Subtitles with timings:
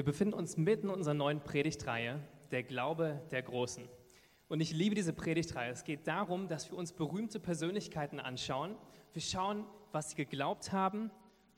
[0.00, 3.86] Wir befinden uns mitten in unserer neuen Predigtreihe, der Glaube der Großen.
[4.48, 5.70] Und ich liebe diese Predigtreihe.
[5.70, 8.76] Es geht darum, dass wir uns berühmte Persönlichkeiten anschauen.
[9.12, 11.10] Wir schauen, was sie geglaubt haben.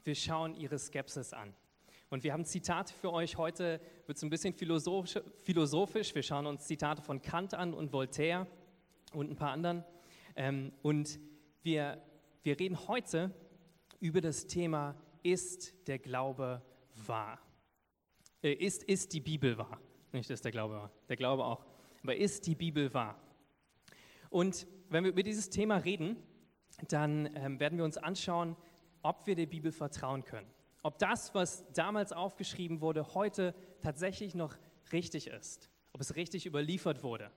[0.02, 1.54] Wir schauen ihre Skepsis an.
[2.10, 3.36] Und wir haben Zitate für euch.
[3.36, 6.12] Heute wird es ein bisschen philosophisch.
[6.12, 8.48] Wir schauen uns Zitate von Kant an und Voltaire
[9.12, 9.84] und ein paar anderen.
[10.34, 11.20] Ähm, und
[11.62, 12.02] wir,
[12.42, 13.30] wir reden heute
[14.00, 16.60] über das Thema, ist der Glaube
[17.06, 17.38] wahr?
[18.42, 19.78] Äh, ist, ist die Bibel wahr?
[20.12, 21.64] Nicht, dass der Glaube wahr, der Glaube auch.
[22.02, 23.18] Aber ist die Bibel wahr?
[24.30, 26.16] Und wenn wir über dieses Thema reden,
[26.88, 28.56] dann ähm, werden wir uns anschauen,
[29.02, 30.50] ob wir der Bibel vertrauen können.
[30.82, 34.56] Ob das, was damals aufgeschrieben wurde, heute tatsächlich noch
[34.92, 35.70] richtig ist.
[35.92, 37.30] Ob es richtig überliefert wurde.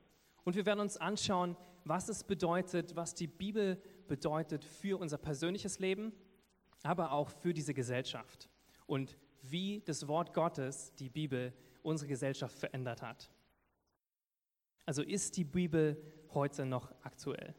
[0.44, 5.80] Und wir werden uns anschauen, was es bedeutet, was die Bibel bedeutet für unser persönliches
[5.80, 6.14] Leben,
[6.84, 8.50] aber auch für diese Gesellschaft.
[8.88, 9.18] Und
[9.52, 13.32] wie das Wort Gottes, die Bibel, unsere Gesellschaft verändert hat.
[14.86, 16.02] Also ist die Bibel
[16.34, 17.56] heute noch aktuell?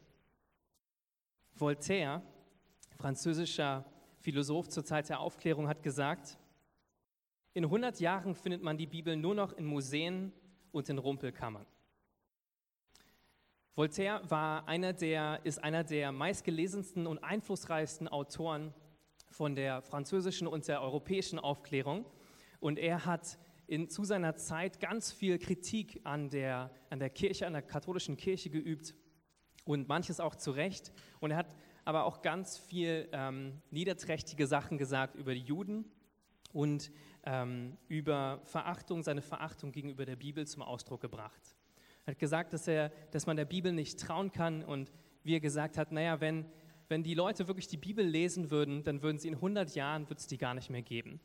[1.53, 2.21] Voltaire,
[2.97, 3.85] französischer
[4.19, 6.37] Philosoph zur Zeit der Aufklärung, hat gesagt,
[7.53, 10.31] in 100 Jahren findet man die Bibel nur noch in Museen
[10.71, 11.65] und in Rumpelkammern.
[13.75, 18.73] Voltaire war einer der, ist einer der meistgelesensten und einflussreichsten Autoren
[19.37, 22.05] von der französischen und der europäischen Aufklärung.
[22.59, 27.45] Und er hat in, zu seiner Zeit ganz viel Kritik an der, an der Kirche,
[27.45, 28.95] an der katholischen Kirche geübt
[29.63, 30.91] und manches auch zu Recht.
[31.19, 35.85] Und er hat aber auch ganz viel ähm, niederträchtige Sachen gesagt über die Juden
[36.51, 36.91] und
[37.23, 41.55] ähm, über Verachtung, seine Verachtung gegenüber der Bibel zum Ausdruck gebracht.
[42.05, 44.91] Er hat gesagt, dass, er, dass man der Bibel nicht trauen kann und
[45.23, 46.45] wie er gesagt hat, naja, wenn,
[46.89, 50.19] wenn die Leute wirklich die Bibel lesen würden, dann würden sie in 100 Jahren, wird
[50.19, 51.19] es die gar nicht mehr geben.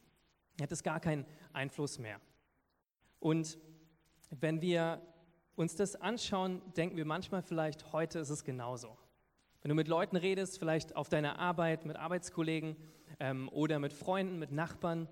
[0.61, 2.21] Hätte es gar keinen Einfluss mehr.
[3.21, 3.59] Und
[4.31, 5.01] wenn wir
[5.55, 8.97] uns das anschauen, denken wir manchmal vielleicht, heute ist es genauso.
[9.63, 12.77] Wenn du mit Leuten redest, vielleicht auf deiner Arbeit, mit Arbeitskollegen
[13.20, 15.09] ähm, oder mit Freunden, mit Nachbarn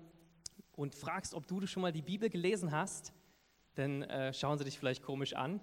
[0.73, 3.13] und fragst, ob du schon mal die Bibel gelesen hast,
[3.75, 5.61] dann äh, schauen sie dich vielleicht komisch an.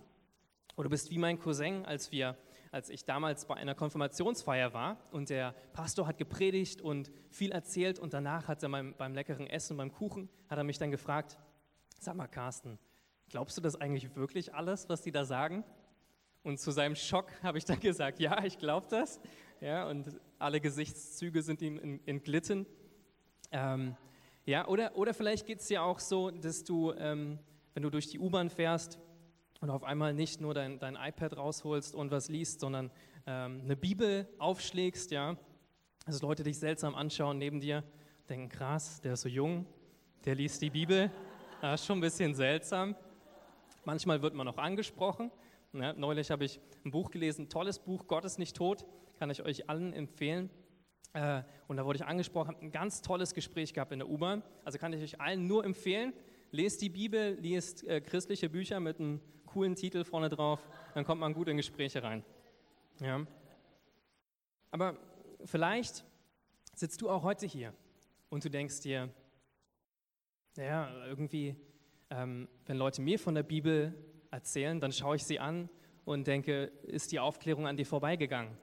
[0.77, 2.37] Oder du bist wie mein Cousin, als wir
[2.79, 7.99] als ich damals bei einer Konfirmationsfeier war und der Pastor hat gepredigt und viel erzählt
[7.99, 11.41] und danach hat er beim, beim leckeren Essen, beim Kuchen, hat er mich dann gefragt,
[11.99, 12.79] sag mal Carsten,
[13.31, 15.65] glaubst du das eigentlich wirklich alles, was die da sagen?
[16.45, 19.19] Und zu seinem Schock habe ich dann gesagt, ja, ich glaube das.
[19.61, 22.65] Ja, und alle Gesichtszüge sind ihm entglitten.
[23.51, 23.97] Ähm,
[24.47, 27.41] ja, oder, oder vielleicht geht es dir auch so, dass du, ähm,
[27.75, 29.01] wenn du durch die U-Bahn fährst,
[29.61, 32.91] und auf einmal nicht nur dein, dein iPad rausholst und was liest, sondern
[33.27, 35.37] ähm, eine Bibel aufschlägst, ja,
[36.07, 37.83] dass Leute dich seltsam anschauen neben dir,
[38.29, 39.67] denken, krass, der ist so jung,
[40.25, 41.11] der liest die Bibel,
[41.61, 42.95] das ist schon ein bisschen seltsam.
[43.85, 45.31] Manchmal wird man auch angesprochen.
[45.73, 48.87] Ja, neulich habe ich ein Buch gelesen, tolles Buch, Gott ist nicht tot,
[49.19, 50.51] kann ich euch allen empfehlen.
[51.15, 54.43] Äh, und da wurde ich angesprochen, habe ein ganz tolles Gespräch gehabt in der U-Bahn.
[54.65, 56.13] Also kann ich euch allen nur empfehlen.
[56.51, 61.21] Lest die Bibel, liest äh, christliche Bücher mit einem coolen Titel vorne drauf, dann kommt
[61.21, 62.25] man gut in Gespräche rein.
[63.01, 63.27] Ja.
[64.71, 64.97] Aber
[65.45, 66.05] vielleicht
[66.75, 67.73] sitzt du auch heute hier
[68.29, 69.09] und du denkst dir,
[70.57, 71.57] ja, irgendwie,
[72.11, 73.95] ähm, wenn Leute mir von der Bibel
[74.31, 75.69] erzählen, dann schaue ich sie an
[76.05, 78.57] und denke, ist die Aufklärung an dir vorbeigegangen?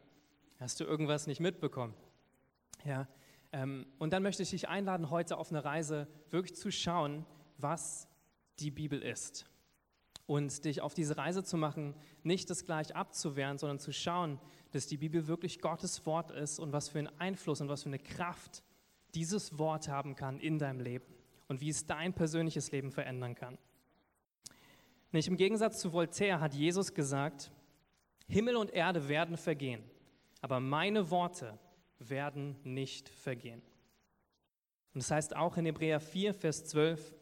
[0.59, 1.93] Hast du irgendwas nicht mitbekommen?
[2.83, 3.07] Ja,
[3.51, 7.25] ähm, und dann möchte ich dich einladen, heute auf eine Reise wirklich zu schauen,
[7.57, 8.07] was
[8.59, 9.45] die Bibel ist
[10.27, 14.39] und dich auf diese Reise zu machen, nicht das gleich abzuwehren, sondern zu schauen,
[14.71, 17.89] dass die Bibel wirklich Gottes Wort ist und was für einen Einfluss und was für
[17.89, 18.63] eine Kraft
[19.13, 21.05] dieses Wort haben kann in deinem Leben
[21.47, 23.57] und wie es dein persönliches Leben verändern kann.
[25.11, 27.51] Nicht im Gegensatz zu Voltaire hat Jesus gesagt,
[28.27, 29.83] Himmel und Erde werden vergehen,
[30.41, 31.57] aber meine Worte
[31.99, 33.61] werden nicht vergehen.
[34.93, 37.13] Und das heißt auch in Hebräer 4, Vers 12,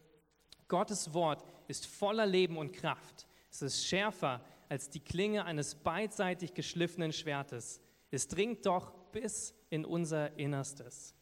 [0.68, 3.28] Gottes Wort ist voller Leben und Kraft.
[3.52, 7.80] Es ist schärfer als die Klinge eines beidseitig geschliffenen Schwertes.
[8.10, 11.16] Es dringt doch bis in unser Innerstes,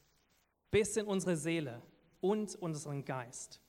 [0.69, 1.81] bis in unsere Seele
[2.21, 3.61] und unseren Geist.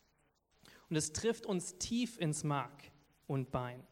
[0.89, 2.91] Und es trifft uns tief ins Mark
[3.27, 3.87] und Bein.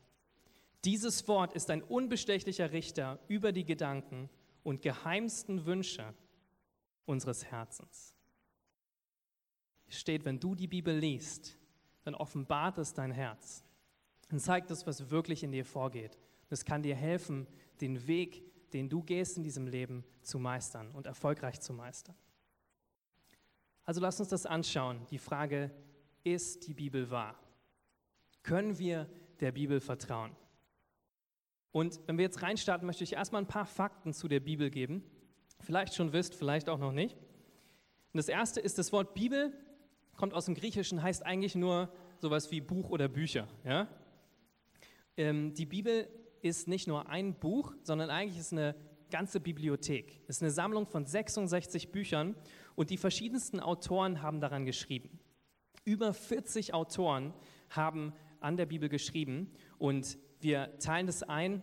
[0.85, 4.31] Dieses Wort ist ein unbestechlicher Richter über die Gedanken
[4.63, 6.15] und geheimsten Wünsche
[7.05, 8.15] unseres Herzens.
[9.89, 11.59] Es steht, wenn du die Bibel liest,
[12.11, 13.65] dann offenbart es dein Herz
[14.33, 16.19] und zeigt es, was wirklich in dir vorgeht.
[16.49, 17.47] Das kann dir helfen,
[17.81, 22.17] den Weg, den du gehst in diesem Leben, zu meistern und erfolgreich zu meistern.
[23.85, 25.71] Also lass uns das anschauen, die Frage,
[26.25, 27.39] ist die Bibel wahr?
[28.43, 29.09] Können wir
[29.39, 30.35] der Bibel vertrauen?
[31.73, 35.05] Und wenn wir jetzt reinstarten, möchte ich erstmal ein paar Fakten zu der Bibel geben.
[35.61, 37.17] Vielleicht schon wisst, vielleicht auch noch nicht.
[37.17, 39.53] Und das erste ist, das Wort Bibel
[40.21, 43.49] kommt aus dem Griechischen, heißt eigentlich nur sowas wie Buch oder Bücher.
[43.65, 43.89] Ja?
[45.17, 46.11] Ähm, die Bibel
[46.43, 48.75] ist nicht nur ein Buch, sondern eigentlich ist eine
[49.11, 50.21] ganze Bibliothek.
[50.29, 52.37] Es ist eine Sammlung von 66 Büchern
[52.75, 55.19] und die verschiedensten Autoren haben daran geschrieben.
[55.87, 57.33] Über 40 Autoren
[57.71, 61.63] haben an der Bibel geschrieben und wir teilen das ein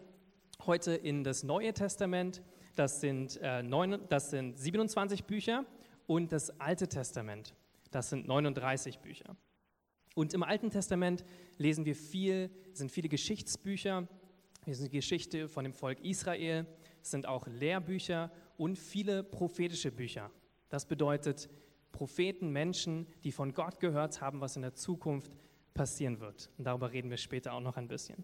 [0.65, 2.41] heute in das Neue Testament.
[2.73, 5.63] Das sind, äh, neun, das sind 27 Bücher
[6.07, 7.53] und das Alte Testament.
[7.97, 9.35] Das sind 39 Bücher.
[10.13, 11.25] Und im Alten Testament
[11.57, 14.07] lesen wir viel, sind viele Geschichtsbücher.
[14.65, 16.67] Wir sind die Geschichte von dem Volk Israel.
[17.01, 20.29] Es sind auch Lehrbücher und viele prophetische Bücher.
[20.69, 21.49] Das bedeutet
[21.91, 25.31] Propheten, Menschen, die von Gott gehört haben, was in der Zukunft
[25.73, 26.51] passieren wird.
[26.59, 28.23] Und darüber reden wir später auch noch ein bisschen.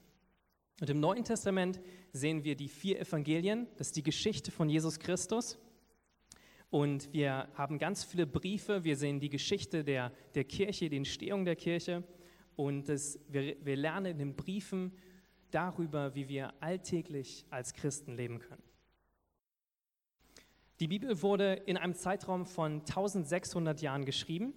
[0.82, 1.82] Und im Neuen Testament
[2.12, 3.66] sehen wir die vier Evangelien.
[3.78, 5.58] Das ist die Geschichte von Jesus Christus.
[6.74, 8.84] Und wir haben ganz viele Briefe.
[8.84, 12.04] Wir sehen die Geschichte der, der Kirche, die Entstehung der Kirche.
[12.56, 14.92] Und das, wir, wir lernen in den Briefen
[15.52, 18.64] darüber, wie wir alltäglich als Christen leben können.
[20.80, 24.56] Die Bibel wurde in einem Zeitraum von 1600 Jahren geschrieben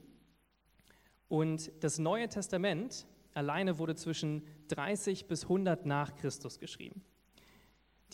[1.28, 7.04] und das Neue Testament alleine wurde zwischen 30 bis 100 nach Christus geschrieben.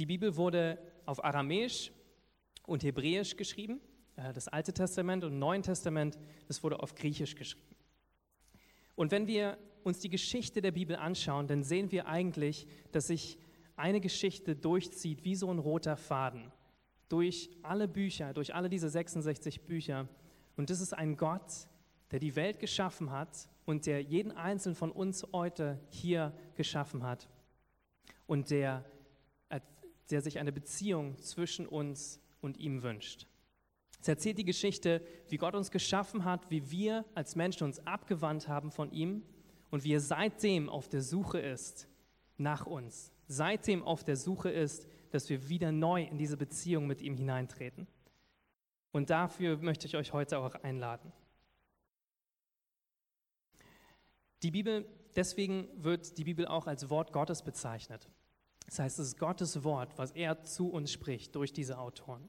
[0.01, 1.93] Die Bibel wurde auf Aramäisch
[2.67, 3.81] und Hebräisch geschrieben,
[4.17, 6.19] das Alte Testament und Neue Testament,
[6.49, 7.77] das wurde auf Griechisch geschrieben.
[8.95, 13.39] Und wenn wir uns die Geschichte der Bibel anschauen, dann sehen wir eigentlich, dass sich
[13.77, 16.53] eine Geschichte durchzieht wie so ein roter Faden
[17.09, 20.09] durch alle Bücher, durch alle diese 66 Bücher.
[20.57, 21.69] Und das ist ein Gott,
[22.11, 27.29] der die Welt geschaffen hat und der jeden einzelnen von uns heute hier geschaffen hat
[28.27, 28.85] und der,
[30.11, 33.27] der sich eine Beziehung zwischen uns und ihm wünscht.
[34.03, 38.49] Es erzählt die Geschichte, wie Gott uns geschaffen hat, wie wir als Menschen uns abgewandt
[38.49, 39.23] haben von ihm
[39.71, 41.87] und wie er seitdem auf der Suche ist
[42.37, 47.01] nach uns, seitdem auf der Suche ist, dass wir wieder neu in diese Beziehung mit
[47.01, 47.87] ihm hineintreten.
[48.91, 51.13] Und dafür möchte ich euch heute auch einladen.
[54.43, 54.85] Die Bibel,
[55.15, 58.11] deswegen wird die Bibel auch als Wort Gottes bezeichnet.
[58.67, 62.29] Das heißt, es ist Gottes Wort, was er zu uns spricht durch diese Autoren.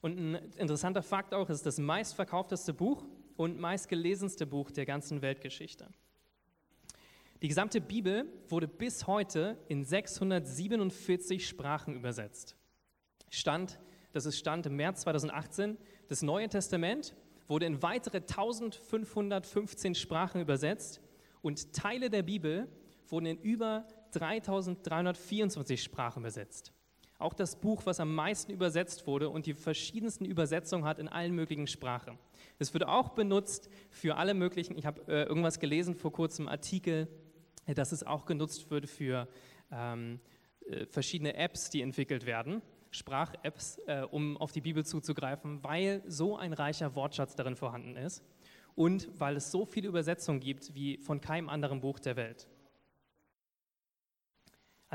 [0.00, 3.04] Und ein interessanter Fakt auch ist das meistverkaufteste Buch
[3.36, 5.88] und meistgelesenste Buch der ganzen Weltgeschichte.
[7.42, 12.56] Die gesamte Bibel wurde bis heute in 647 Sprachen übersetzt.
[13.30, 13.78] Stand,
[14.12, 15.76] das ist Stand im März 2018.
[16.08, 17.14] Das Neue Testament
[17.46, 21.00] wurde in weitere 1515 Sprachen übersetzt
[21.42, 22.68] und Teile der Bibel
[23.08, 26.72] wurden in über 3324 Sprachen übersetzt.
[27.18, 31.34] Auch das Buch, was am meisten übersetzt wurde und die verschiedensten Übersetzungen hat in allen
[31.34, 32.18] möglichen Sprachen.
[32.58, 37.08] Es wird auch benutzt für alle möglichen, ich habe äh, irgendwas gelesen vor kurzem, Artikel,
[37.64, 39.28] äh, dass es auch genutzt wird für
[39.72, 40.20] ähm,
[40.66, 42.60] äh, verschiedene Apps, die entwickelt werden.
[42.90, 48.22] Sprach-Apps, äh, um auf die Bibel zuzugreifen, weil so ein reicher Wortschatz darin vorhanden ist
[48.74, 52.46] und weil es so viele Übersetzungen gibt wie von keinem anderen Buch der Welt.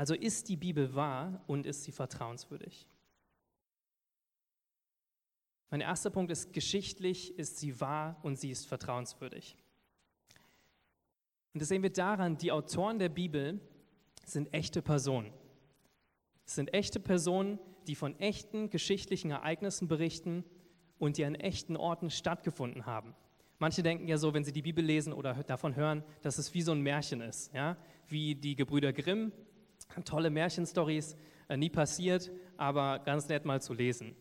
[0.02, 2.88] Also ist die Bibel wahr und ist sie vertrauenswürdig?
[5.70, 9.56] Mein erster Punkt ist, geschichtlich ist sie wahr und sie ist vertrauenswürdig.
[11.54, 13.60] Und das sehen wir daran, die Autoren der Bibel
[14.24, 15.32] sind echte Personen.
[16.46, 20.42] Es sind echte Personen, die von echten geschichtlichen Ereignissen berichten
[20.98, 23.14] und die an echten Orten stattgefunden haben.
[23.60, 26.62] Manche denken ja so, wenn sie die Bibel lesen oder davon hören, dass es wie
[26.62, 27.76] so ein Märchen ist, ja?
[28.08, 29.30] wie die Gebrüder Grimm,
[30.04, 31.16] tolle Märchenstories,
[31.48, 34.16] äh, nie passiert, aber ganz nett mal zu lesen.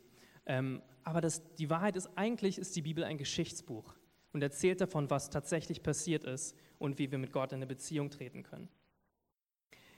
[0.46, 3.96] Ähm, aber das, die Wahrheit ist, eigentlich ist die Bibel ein Geschichtsbuch
[4.34, 8.10] und erzählt davon, was tatsächlich passiert ist und wie wir mit Gott in eine Beziehung
[8.10, 8.70] treten können.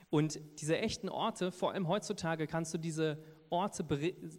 [0.09, 3.83] Und diese echten Orte, vor allem heutzutage, kannst du diese Orte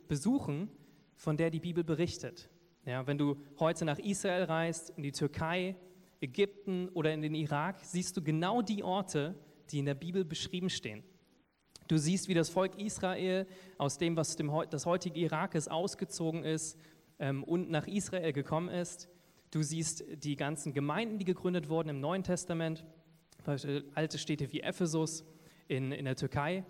[0.07, 0.71] besuchen,
[1.17, 2.49] von der die Bibel berichtet.
[2.87, 5.77] Ja, wenn du heute nach Israel reist, in die Türkei,
[6.21, 9.35] Ägypten oder in den Irak, siehst du genau die Orte,
[9.71, 11.03] die in der Bibel beschrieben stehen.
[11.89, 13.47] Du siehst, wie das Volk Israel
[13.79, 16.79] aus dem, was dem, das heutige Irak ist, ausgezogen ist
[17.19, 19.09] ähm, und nach Israel gekommen ist.
[19.51, 22.85] Du siehst die ganzen Gemeinden, die gegründet wurden im Neuen Testament,
[23.95, 25.25] alte Städte wie Ephesus
[25.69, 26.65] in, in der Türkei.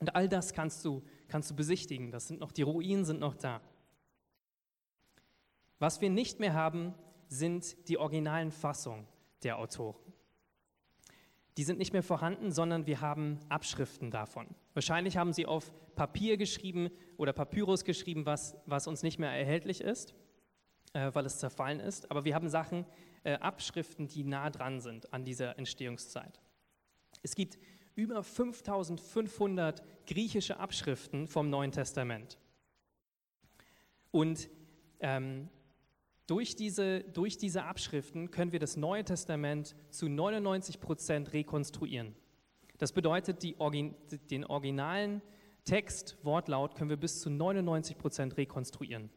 [0.00, 2.10] Und all das kannst du, kannst du besichtigen.
[2.10, 3.60] Das sind noch, die Ruinen sind noch da.
[5.78, 6.94] Was wir nicht mehr haben,
[7.28, 9.06] sind die originalen Fassungen
[9.42, 9.96] der Autoren.
[11.56, 14.46] Die sind nicht mehr vorhanden, sondern wir haben Abschriften davon.
[14.74, 19.80] Wahrscheinlich haben sie auf Papier geschrieben oder Papyrus geschrieben, was, was uns nicht mehr erhältlich
[19.80, 20.14] ist,
[20.92, 22.10] äh, weil es zerfallen ist.
[22.10, 22.86] Aber wir haben Sachen,
[23.24, 26.40] äh, Abschriften, die nah dran sind an dieser Entstehungszeit.
[27.22, 27.58] Es gibt
[27.94, 32.38] über 5500 griechische Abschriften vom Neuen Testament.
[34.10, 34.48] Und
[35.00, 35.48] ähm,
[36.30, 42.14] durch diese, durch diese Abschriften können wir das Neue Testament zu 99 Prozent rekonstruieren.
[42.78, 43.56] Das bedeutet, die,
[44.30, 45.22] den originalen
[45.64, 49.10] Text, Wortlaut, können wir bis zu 99 Prozent rekonstruieren.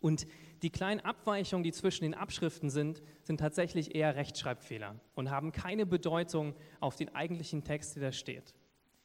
[0.00, 0.26] Und
[0.62, 5.86] die kleinen Abweichungen, die zwischen den Abschriften sind, sind tatsächlich eher Rechtschreibfehler und haben keine
[5.86, 8.54] Bedeutung auf den eigentlichen Text, der da steht.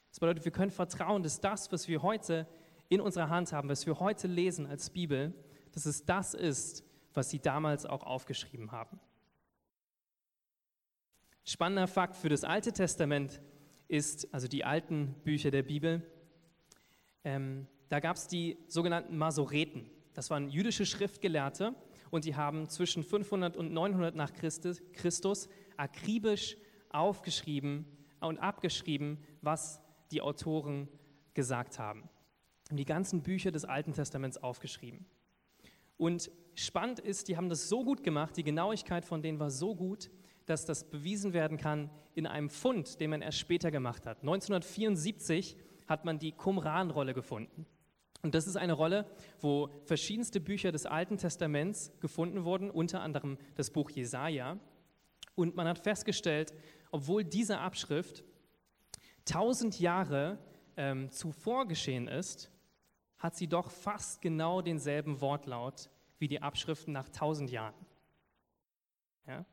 [0.09, 2.47] Das bedeutet, wir können vertrauen, dass das, was wir heute
[2.89, 5.31] in unserer Hand haben, was wir heute lesen als Bibel,
[5.73, 6.84] dass es das ist,
[7.15, 8.99] was sie damals auch aufgeschrieben haben.
[11.43, 13.41] Spannender Fakt für das Alte Testament
[13.87, 16.01] ist, also die alten Bücher der Bibel,
[17.23, 19.89] ähm, da gab es die sogenannten Masoreten.
[20.13, 21.75] Das waren jüdische Schriftgelehrte
[22.09, 26.57] und die haben zwischen 500 und 900 nach Christus, Christus akribisch
[26.89, 27.85] aufgeschrieben
[28.21, 29.81] und abgeschrieben, was
[30.11, 30.87] die Autoren
[31.33, 32.09] gesagt haben.
[32.71, 35.05] Die ganzen Bücher des Alten Testaments aufgeschrieben.
[35.97, 39.75] Und spannend ist, die haben das so gut gemacht, die Genauigkeit von denen war so
[39.75, 40.09] gut,
[40.45, 44.19] dass das bewiesen werden kann in einem Fund, den man erst später gemacht hat.
[44.19, 47.65] 1974 hat man die Qumran-Rolle gefunden.
[48.21, 49.05] Und das ist eine Rolle,
[49.39, 54.57] wo verschiedenste Bücher des Alten Testaments gefunden wurden, unter anderem das Buch Jesaja.
[55.35, 56.53] Und man hat festgestellt,
[56.91, 58.23] obwohl diese Abschrift
[59.25, 60.39] tausend Jahre
[60.77, 62.49] ähm, zuvor geschehen ist,
[63.17, 67.85] hat sie doch fast genau denselben Wortlaut wie die Abschriften nach tausend Jahren.
[69.27, 69.45] Ja?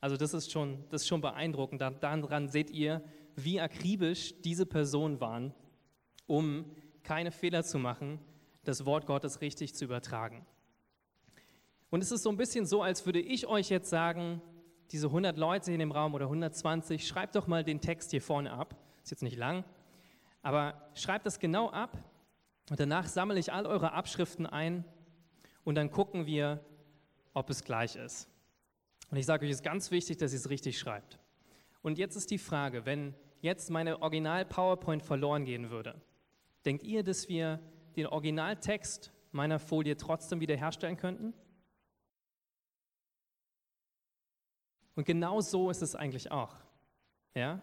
[0.00, 1.80] Also das ist schon, das ist schon beeindruckend.
[1.80, 3.02] Daran seht ihr,
[3.34, 5.54] wie akribisch diese Personen waren,
[6.26, 6.64] um
[7.02, 8.20] keine Fehler zu machen,
[8.64, 10.44] das Wort Gottes richtig zu übertragen.
[11.90, 14.42] Und es ist so ein bisschen so, als würde ich euch jetzt sagen,
[14.90, 18.52] diese 100 Leute in dem Raum oder 120, schreibt doch mal den Text hier vorne
[18.52, 18.76] ab.
[19.02, 19.64] Ist jetzt nicht lang,
[20.42, 21.96] aber schreibt das genau ab
[22.70, 24.84] und danach sammle ich all eure Abschriften ein
[25.64, 26.64] und dann gucken wir,
[27.34, 28.28] ob es gleich ist.
[29.10, 31.18] Und ich sage euch, es ist ganz wichtig, dass ihr es richtig schreibt.
[31.82, 36.00] Und jetzt ist die Frage, wenn jetzt meine Original-PowerPoint verloren gehen würde,
[36.64, 37.60] denkt ihr, dass wir
[37.94, 41.32] den Originaltext meiner Folie trotzdem wiederherstellen könnten?
[44.96, 46.54] Und genau so ist es eigentlich auch.
[47.34, 47.60] Ja?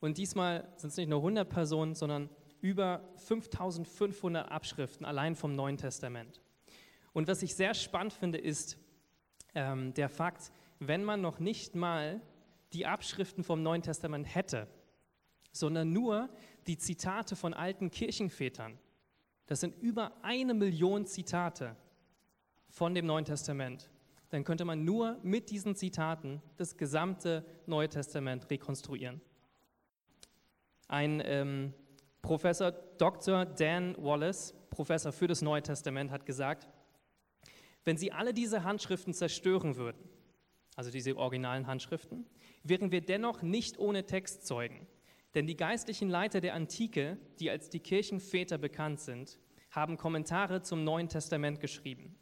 [0.00, 2.30] Und diesmal sind es nicht nur 100 Personen, sondern
[2.60, 6.40] über 5500 Abschriften allein vom Neuen Testament.
[7.12, 8.78] Und was ich sehr spannend finde, ist
[9.54, 12.20] ähm, der Fakt, wenn man noch nicht mal
[12.72, 14.68] die Abschriften vom Neuen Testament hätte,
[15.52, 16.28] sondern nur
[16.66, 18.78] die Zitate von alten Kirchenvätern,
[19.46, 21.74] das sind über eine Million Zitate
[22.68, 23.90] von dem Neuen Testament,
[24.28, 29.20] dann könnte man nur mit diesen Zitaten das gesamte Neue Testament rekonstruieren.
[30.86, 31.74] Ein ähm,
[32.22, 33.44] Professor Dr.
[33.44, 36.68] Dan Wallace, Professor für das Neue Testament, hat gesagt,
[37.84, 40.08] wenn Sie alle diese Handschriften zerstören würden,
[40.76, 42.26] also diese originalen Handschriften,
[42.62, 44.86] wären wir dennoch nicht ohne Textzeugen.
[45.34, 49.38] Denn die geistlichen Leiter der Antike, die als die Kirchenväter bekannt sind,
[49.70, 52.16] haben Kommentare zum Neuen Testament geschrieben.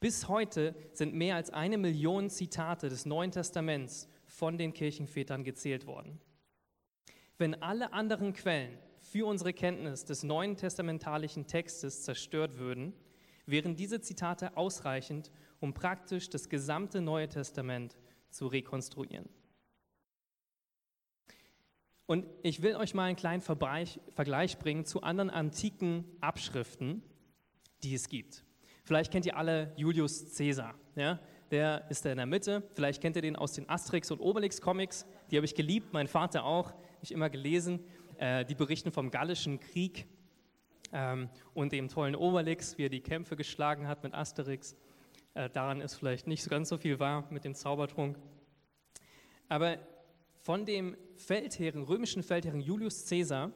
[0.00, 5.86] Bis heute sind mehr als eine Million Zitate des Neuen Testaments von den Kirchenvätern gezählt
[5.86, 6.20] worden.
[7.38, 12.92] Wenn alle anderen Quellen für unsere Kenntnis des neuen testamentalischen Textes zerstört würden,
[13.46, 15.30] wären diese Zitate ausreichend,
[15.60, 17.96] um praktisch das gesamte Neue Testament
[18.28, 19.28] zu rekonstruieren.
[22.06, 27.02] Und ich will euch mal einen kleinen Vergleich bringen zu anderen antiken Abschriften,
[27.82, 28.44] die es gibt.
[28.82, 30.74] Vielleicht kennt ihr alle Julius Caesar.
[30.96, 31.20] Ja?
[31.50, 32.62] Der ist da in der Mitte.
[32.74, 35.06] Vielleicht kennt ihr den aus den Asterix und Obelix Comics.
[35.30, 37.80] Die habe ich geliebt, mein Vater auch, ich immer gelesen.
[38.18, 40.06] Äh, die berichten vom Gallischen Krieg
[40.92, 44.76] ähm, und dem tollen Obelix, wie er die Kämpfe geschlagen hat mit Asterix.
[45.32, 48.18] Äh, daran ist vielleicht nicht ganz so viel wahr mit dem Zaubertrunk.
[49.48, 49.78] Aber
[50.42, 53.52] von dem Feldherren, römischen Feldherren Julius Caesar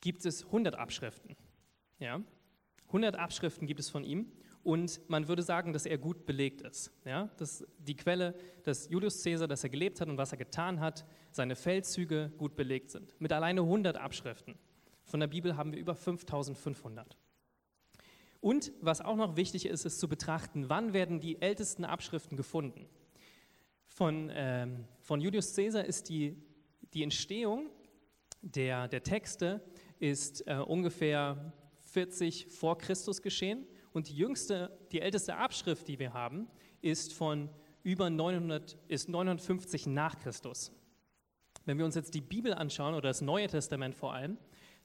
[0.00, 1.36] gibt es 100 Abschriften.
[2.00, 2.20] Ja?
[2.88, 4.32] 100 Abschriften gibt es von ihm
[4.68, 6.92] und man würde sagen, dass er gut belegt ist.
[7.06, 7.30] Ja?
[7.38, 8.34] Dass die Quelle,
[8.64, 12.54] dass Julius Caesar, dass er gelebt hat und was er getan hat, seine Feldzüge gut
[12.54, 13.18] belegt sind.
[13.18, 14.56] Mit alleine 100 Abschriften.
[15.04, 17.16] Von der Bibel haben wir über 5500.
[18.40, 22.90] Und was auch noch wichtig ist, ist zu betrachten, wann werden die ältesten Abschriften gefunden.
[23.86, 26.36] Von, ähm, von Julius Caesar ist die,
[26.92, 27.70] die Entstehung
[28.42, 29.62] der, der Texte
[29.98, 36.12] ist äh, ungefähr 40 vor Christus geschehen und die jüngste, die älteste Abschrift, die wir
[36.12, 36.48] haben,
[36.80, 37.48] ist von
[37.82, 40.72] über 900, ist 950 nach Christus.
[41.64, 44.38] Wenn wir uns jetzt die Bibel anschauen oder das Neue Testament vor allem,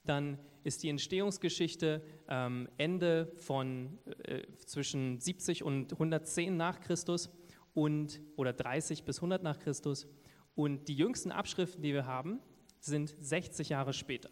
[0.06, 7.30] dann ist die Entstehungsgeschichte ähm, Ende von äh, zwischen 70 und 110 nach Christus
[7.74, 10.08] und oder 30 bis 100 nach Christus
[10.56, 12.40] und die jüngsten Abschriften, die wir haben,
[12.80, 14.30] sind 60 Jahre später.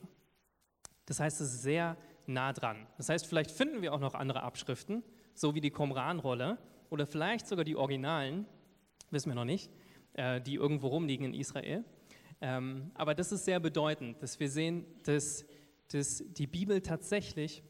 [1.06, 1.98] Das heißt, es ist sehr
[2.28, 2.88] nah dran.
[2.98, 6.58] Das heißt, vielleicht finden wir auch noch andere Abschriften, so wie die Qumran-Rolle
[6.90, 8.46] oder vielleicht sogar die Originalen,
[9.10, 9.72] wissen wir noch nicht,
[10.14, 11.84] äh, die irgendwo rumliegen in Israel.
[12.42, 15.46] Ähm, aber das ist sehr bedeutend, dass wir sehen, dass,
[15.90, 17.64] dass die Bibel tatsächlich,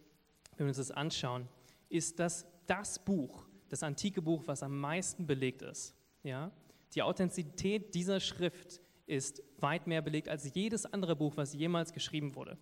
[0.57, 1.47] wenn wir uns das anschauen,
[1.89, 5.93] ist das das Buch, das antike Buch, was am meisten belegt ist.
[6.23, 6.51] Ja?
[6.95, 12.35] Die Authentizität dieser Schrift ist weit mehr belegt als jedes andere Buch, was jemals geschrieben
[12.35, 12.57] wurde.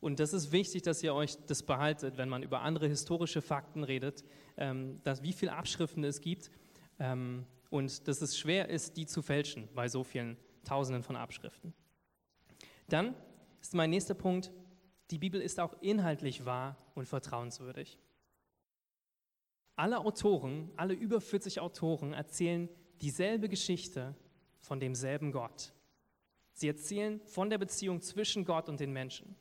[0.00, 3.82] Und das ist wichtig, dass ihr euch das behaltet, wenn man über andere historische Fakten
[3.82, 4.24] redet,
[4.56, 6.50] ähm, dass, wie viele Abschriften es gibt
[6.98, 11.74] ähm, und dass es schwer ist, die zu fälschen bei so vielen Tausenden von Abschriften.
[12.88, 13.14] Dann
[13.60, 14.52] ist mein nächster Punkt,
[15.10, 17.98] die Bibel ist auch inhaltlich wahr und vertrauenswürdig.
[19.74, 22.68] Alle Autoren, alle über 40 Autoren erzählen
[23.00, 24.14] dieselbe Geschichte
[24.60, 25.72] von demselben Gott.
[26.52, 29.36] Sie erzählen von der Beziehung zwischen Gott und den Menschen.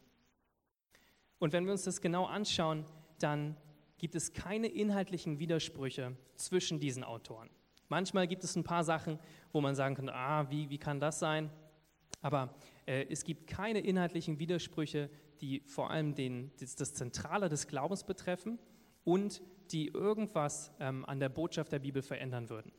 [1.39, 2.85] Und wenn wir uns das genau anschauen,
[3.19, 3.57] dann
[3.97, 7.49] gibt es keine inhaltlichen Widersprüche zwischen diesen Autoren.
[7.89, 9.19] Manchmal gibt es ein paar Sachen,
[9.51, 11.49] wo man sagen kann, ah, wie, wie kann das sein?
[12.21, 12.53] Aber
[12.85, 18.03] äh, es gibt keine inhaltlichen Widersprüche, die vor allem den, das, das Zentrale des Glaubens
[18.03, 18.59] betreffen
[19.03, 19.41] und
[19.71, 22.71] die irgendwas ähm, an der Botschaft der Bibel verändern würden.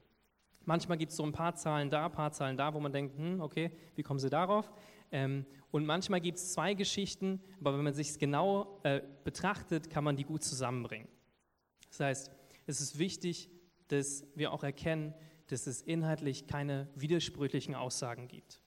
[0.65, 3.17] Manchmal gibt es so ein paar Zahlen da, ein paar Zahlen da, wo man denkt,
[3.17, 4.71] hm, okay, wie kommen sie darauf?
[5.13, 9.91] Ähm, und manchmal gibt es zwei Geschichten, aber wenn man sich es genau äh, betrachtet,
[9.91, 11.09] kann man die gut zusammenbringen.
[11.91, 12.31] Das heißt,
[12.67, 13.51] es ist wichtig,
[13.89, 15.15] dass wir auch erkennen,
[15.49, 18.61] dass es inhaltlich keine widersprüchlichen Aussagen gibt.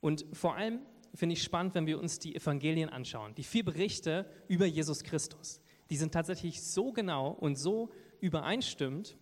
[0.00, 0.80] Und vor allem
[1.14, 5.60] finde ich spannend, wenn wir uns die Evangelien anschauen, die vier Berichte über Jesus Christus.
[5.90, 9.16] Die sind tatsächlich so genau und so übereinstimmend,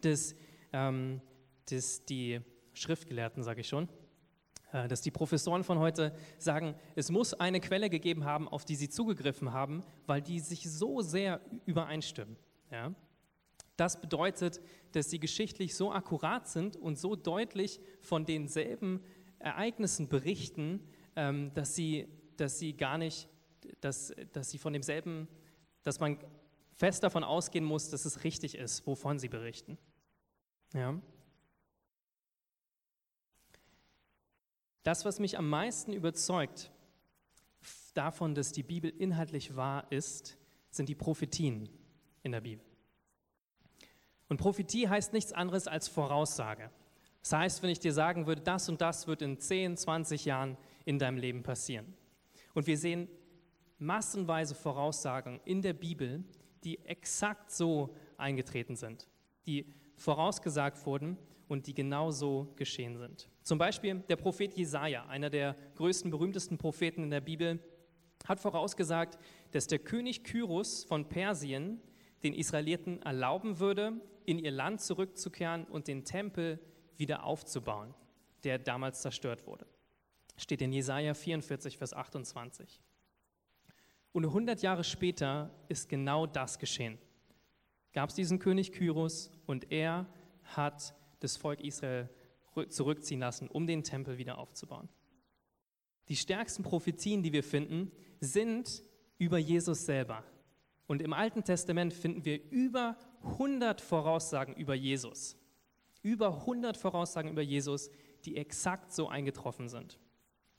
[0.00, 0.34] dass,
[0.72, 1.20] ähm,
[1.70, 2.40] dass die
[2.74, 3.88] Schriftgelehrten, sage ich schon,
[4.72, 8.88] dass die Professoren von heute sagen, es muss eine Quelle gegeben haben, auf die sie
[8.88, 12.36] zugegriffen haben, weil die sich so sehr übereinstimmen.
[12.70, 12.94] Ja?
[13.76, 14.60] Das bedeutet,
[14.92, 19.02] dass sie geschichtlich so akkurat sind und so deutlich von denselben
[19.38, 20.80] Ereignissen berichten,
[21.14, 23.28] ähm, dass sie, dass sie gar nicht,
[23.80, 25.28] dass, dass sie von demselben,
[25.82, 26.18] dass man
[26.74, 29.78] fest davon ausgehen muss, dass es richtig ist, wovon sie berichten.
[30.74, 31.00] Ja.
[34.86, 36.70] Das, was mich am meisten überzeugt
[37.92, 40.38] davon, dass die Bibel inhaltlich wahr ist,
[40.70, 41.68] sind die Prophetien
[42.22, 42.64] in der Bibel.
[44.28, 46.70] Und Prophetie heißt nichts anderes als Voraussage.
[47.20, 50.56] Das heißt, wenn ich dir sagen würde, das und das wird in 10, 20 Jahren
[50.84, 51.92] in deinem Leben passieren.
[52.54, 53.08] Und wir sehen
[53.80, 56.22] massenweise Voraussagen in der Bibel,
[56.62, 59.08] die exakt so eingetreten sind,
[59.46, 61.18] die vorausgesagt wurden
[61.48, 63.28] und die genau so geschehen sind.
[63.46, 67.60] Zum Beispiel der Prophet Jesaja, einer der größten, berühmtesten Propheten in der Bibel,
[68.24, 69.20] hat vorausgesagt,
[69.52, 71.80] dass der König Kyrus von Persien
[72.24, 76.58] den Israeliten erlauben würde, in ihr Land zurückzukehren und den Tempel
[76.96, 77.94] wieder aufzubauen,
[78.42, 79.64] der damals zerstört wurde.
[80.36, 82.80] Steht in Jesaja 44, Vers 28.
[84.10, 86.98] Und 100 Jahre später ist genau das geschehen.
[87.92, 90.08] Gab es diesen König Kyrus und er
[90.42, 92.10] hat das Volk Israel
[92.68, 94.88] zurückziehen lassen, um den Tempel wieder aufzubauen.
[96.08, 97.90] Die stärksten Prophezien, die wir finden,
[98.20, 98.82] sind
[99.18, 100.24] über Jesus selber.
[100.86, 105.36] Und im Alten Testament finden wir über 100 Voraussagen über Jesus.
[106.02, 107.90] Über 100 Voraussagen über Jesus,
[108.24, 109.98] die exakt so eingetroffen sind.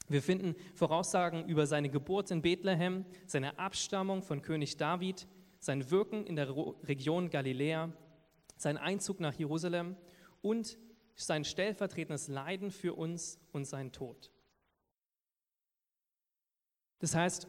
[0.09, 5.27] Wir finden Voraussagen über seine Geburt in Bethlehem, seine Abstammung von König David,
[5.59, 6.49] sein Wirken in der
[6.83, 7.91] Region Galiläa,
[8.57, 9.95] sein Einzug nach Jerusalem
[10.41, 10.77] und
[11.25, 14.31] sein stellvertretendes Leiden für uns und sein Tod.
[16.99, 17.47] Das heißt,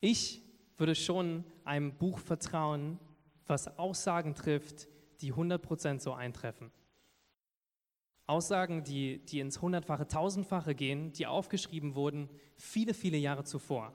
[0.00, 0.42] ich
[0.76, 2.98] würde schon einem Buch vertrauen,
[3.46, 4.88] was Aussagen trifft,
[5.20, 6.70] die 100% so eintreffen.
[8.26, 13.92] Aussagen, die, die ins Hundertfache, Tausendfache gehen, die aufgeschrieben wurden viele, viele Jahre zuvor.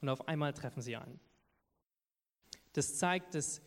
[0.00, 1.18] Und auf einmal treffen sie ein.
[2.72, 3.62] Das zeigt, dass,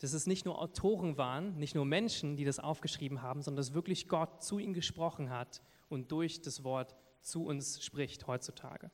[0.00, 3.74] dass es nicht nur Autoren waren, nicht nur Menschen, die das aufgeschrieben haben, sondern dass
[3.74, 8.90] wirklich Gott zu ihnen gesprochen hat und durch das Wort zu uns spricht heutzutage.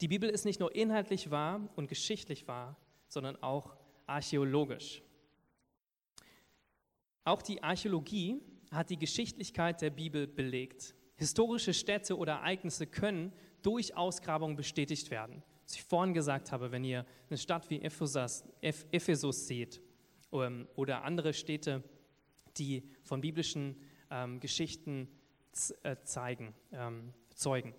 [0.00, 2.76] Die Bibel ist nicht nur inhaltlich wahr und geschichtlich wahr,
[3.08, 5.02] sondern auch archäologisch.
[7.24, 10.94] Auch die Archäologie hat die Geschichtlichkeit der Bibel belegt.
[11.16, 15.42] Historische Städte oder Ereignisse können durch Ausgrabungen bestätigt werden.
[15.66, 19.82] Was ich vorhin gesagt habe, wenn ihr eine Stadt wie Ephesus, Ephesus seht
[20.32, 21.82] ähm, oder andere Städte,
[22.56, 23.74] die von biblischen
[24.08, 25.08] ähm, Geschichten
[25.82, 27.74] äh, zeigen, ähm, zeugen.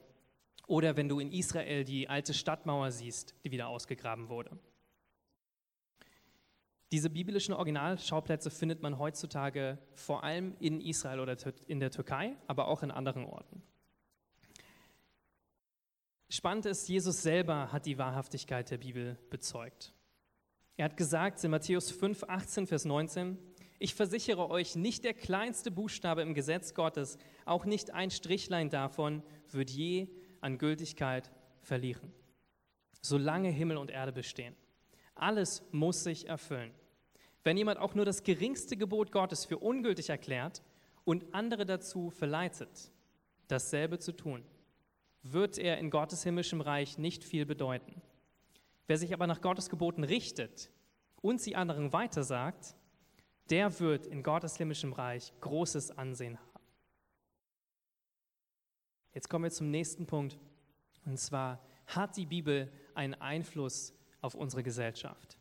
[0.68, 4.60] Oder wenn du in Israel die alte Stadtmauer siehst, die wieder ausgegraben wurde.
[6.92, 12.68] Diese biblischen Originalschauplätze findet man heutzutage vor allem in Israel oder in der Türkei, aber
[12.68, 13.64] auch in anderen Orten.
[16.30, 19.94] Spannend ist, Jesus selber hat die Wahrhaftigkeit der Bibel bezeugt.
[20.76, 23.38] Er hat gesagt in Matthäus 5, 18, Vers 19,
[23.80, 29.24] ich versichere euch, nicht der kleinste Buchstabe im Gesetz Gottes, auch nicht ein Strichlein davon,
[29.52, 30.10] wird je
[30.42, 32.12] an Gültigkeit verlieren,
[33.02, 34.56] solange Himmel und Erde bestehen.
[35.16, 36.72] Alles muss sich erfüllen.
[37.44, 40.62] Wenn jemand auch nur das geringste Gebot Gottes für ungültig erklärt
[41.06, 42.92] und andere dazu verleitet,
[43.48, 44.44] dasselbe zu tun,
[45.32, 48.02] wird er in Gottes himmlischem Reich nicht viel bedeuten.
[48.88, 50.72] Wer sich aber nach Gottes Geboten richtet
[51.22, 52.76] und sie anderen weitersagt,
[53.50, 56.48] der wird in Gottes himmlischem Reich großes Ansehen haben.
[59.14, 60.38] Jetzt kommen wir zum nächsten Punkt.
[61.06, 65.38] Und zwar hat die Bibel einen Einfluss auf unsere Gesellschaft.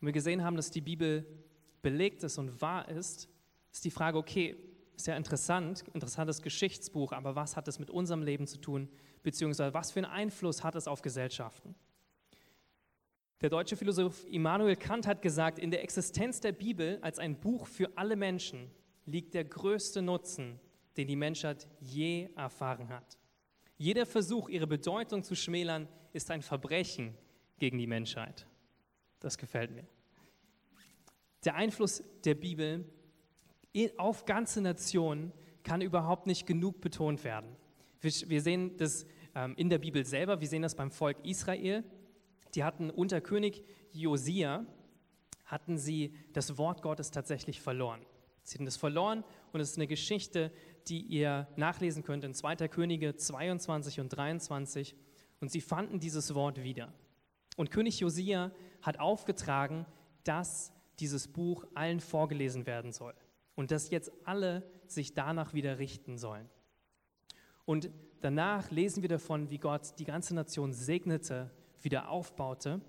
[0.00, 1.26] Und wir gesehen haben, dass die Bibel
[1.82, 3.28] belegt ist und wahr ist,
[3.72, 4.56] ist die Frage, okay,
[4.98, 8.88] ist ja interessant, interessantes Geschichtsbuch, aber was hat es mit unserem Leben zu tun,
[9.22, 11.76] beziehungsweise was für einen Einfluss hat es auf Gesellschaften?
[13.40, 17.68] Der deutsche Philosoph Immanuel Kant hat gesagt, in der Existenz der Bibel als ein Buch
[17.68, 18.72] für alle Menschen
[19.06, 20.58] liegt der größte Nutzen,
[20.96, 23.16] den die Menschheit je erfahren hat.
[23.76, 27.16] Jeder Versuch, ihre Bedeutung zu schmälern, ist ein Verbrechen
[27.60, 28.48] gegen die Menschheit.
[29.20, 29.86] Das gefällt mir.
[31.44, 32.84] Der Einfluss der Bibel
[33.96, 37.56] auf ganze Nationen kann überhaupt nicht genug betont werden.
[38.00, 41.84] Wir sehen das ähm, in der Bibel selber, wir sehen das beim Volk Israel.
[42.54, 44.64] Die hatten unter König Josia,
[45.44, 48.00] hatten sie das Wort Gottes tatsächlich verloren.
[48.42, 50.52] Sie hatten das verloren und es ist eine Geschichte,
[50.88, 52.56] die ihr nachlesen könnt in 2.
[52.68, 54.94] Könige 22 und 23.
[55.40, 56.92] Und sie fanden dieses Wort wieder.
[57.56, 59.84] Und König Josia hat aufgetragen,
[60.24, 63.14] dass dieses Buch allen vorgelesen werden soll
[63.58, 66.48] und dass jetzt alle sich danach wieder richten sollen.
[67.64, 67.90] Und
[68.20, 72.80] danach lesen wir davon, wie Gott die ganze Nation segnete, wieder aufbaute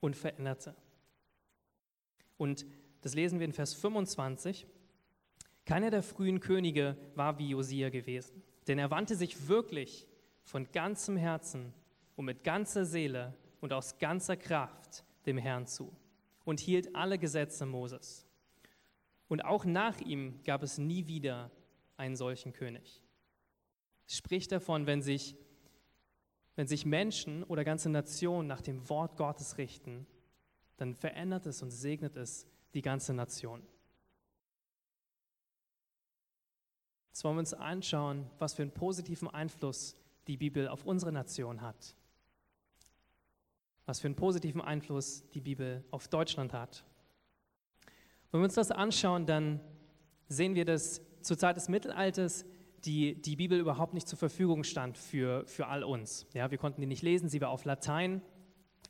[0.00, 0.74] und veränderte.
[2.38, 2.64] Und
[3.02, 4.66] das lesen wir in Vers 25.
[5.66, 10.06] Keiner der frühen Könige war wie Josia gewesen, denn er wandte sich wirklich
[10.42, 11.74] von ganzem Herzen
[12.16, 15.94] und mit ganzer Seele und aus ganzer Kraft dem Herrn zu
[16.46, 18.26] und hielt alle Gesetze Moses.
[19.28, 21.50] Und auch nach ihm gab es nie wieder
[21.96, 23.02] einen solchen König.
[24.06, 25.36] Es spricht davon, wenn sich,
[26.56, 30.06] wenn sich Menschen oder ganze Nationen nach dem Wort Gottes richten,
[30.76, 33.62] dann verändert es und segnet es die ganze Nation.
[37.08, 41.60] Jetzt wollen wir uns anschauen, was für einen positiven Einfluss die Bibel auf unsere Nation
[41.60, 41.94] hat.
[43.84, 46.84] Was für einen positiven Einfluss die Bibel auf Deutschland hat.
[48.32, 49.60] Wenn wir uns das anschauen, dann
[50.26, 52.46] sehen wir, dass zur Zeit des Mittelalters
[52.84, 56.26] die, die Bibel überhaupt nicht zur Verfügung stand für, für all uns.
[56.32, 58.22] Ja, wir konnten die nicht lesen, sie war auf Latein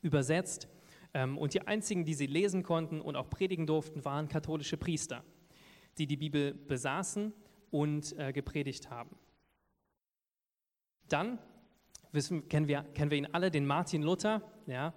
[0.01, 0.69] übersetzt.
[1.13, 5.25] Ähm, und die einzigen, die sie lesen konnten und auch predigen durften, waren katholische Priester,
[5.97, 7.33] die die Bibel besaßen
[7.69, 9.15] und äh, gepredigt haben.
[11.09, 11.37] Dann
[12.13, 14.93] wissen, kennen, wir, kennen wir ihn alle, den Martin Luther, ja,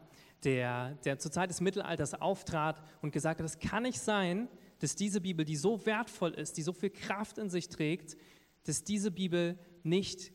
[0.47, 4.95] der, der zur Zeit des Mittelalters auftrat und gesagt hat, es kann nicht sein, dass
[4.95, 8.17] diese Bibel, die so wertvoll ist, die so viel Kraft in sich trägt,
[8.65, 10.33] dass diese Bibel nicht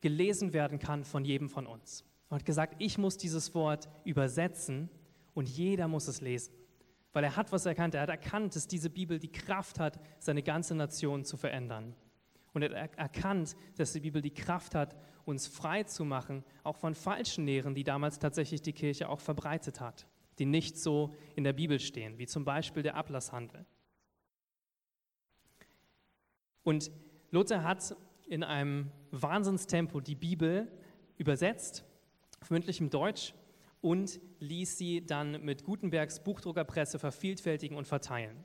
[0.00, 2.04] gelesen werden kann von jedem von uns.
[2.30, 4.88] Er hat gesagt, ich muss dieses Wort übersetzen
[5.34, 6.54] und jeder muss es lesen.
[7.12, 7.94] Weil er hat was erkannt.
[7.94, 11.94] Er hat erkannt, dass diese Bibel die Kraft hat, seine ganze Nation zu verändern.
[12.54, 14.96] Und er hat erkannt, dass die Bibel die Kraft hat,
[15.30, 19.80] uns frei zu machen, auch von falschen Lehren, die damals tatsächlich die Kirche auch verbreitet
[19.80, 20.06] hat,
[20.38, 23.64] die nicht so in der Bibel stehen, wie zum Beispiel der Ablasshandel.
[26.62, 26.90] Und
[27.30, 27.96] Luther hat
[28.28, 30.70] in einem Wahnsinnstempo die Bibel
[31.16, 31.84] übersetzt,
[32.40, 33.34] auf mündlichem Deutsch,
[33.80, 38.44] und ließ sie dann mit Gutenbergs Buchdruckerpresse vervielfältigen und verteilen.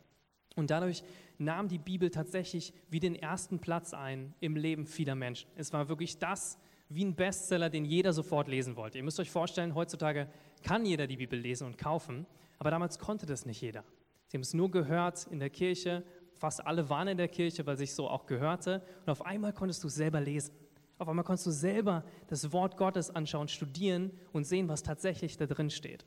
[0.55, 1.03] Und dadurch
[1.37, 5.49] nahm die Bibel tatsächlich wie den ersten Platz ein im Leben vieler Menschen.
[5.55, 6.57] Es war wirklich das,
[6.89, 8.97] wie ein Bestseller, den jeder sofort lesen wollte.
[8.97, 10.27] Ihr müsst euch vorstellen, heutzutage
[10.63, 12.25] kann jeder die Bibel lesen und kaufen,
[12.57, 13.83] aber damals konnte das nicht jeder.
[14.27, 17.77] Sie haben es nur gehört in der Kirche, fast alle waren in der Kirche, weil
[17.77, 20.53] sich so auch gehörte, und auf einmal konntest du selber lesen.
[20.97, 25.45] Auf einmal konntest du selber das Wort Gottes anschauen, studieren und sehen, was tatsächlich da
[25.45, 26.05] drin steht.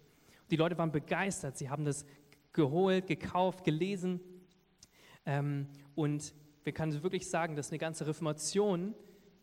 [0.50, 2.06] Die Leute waren begeistert, sie haben das
[2.52, 4.20] geholt, gekauft, gelesen.
[5.26, 6.32] Ähm, und
[6.64, 8.94] wir können wirklich sagen, dass eine ganze Reformation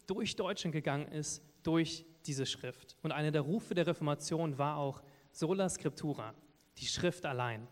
[0.07, 2.95] durch Deutschland gegangen ist, durch diese Schrift.
[3.03, 6.33] Und einer der Rufe der Reformation war auch sola scriptura,
[6.77, 7.67] die Schrift allein.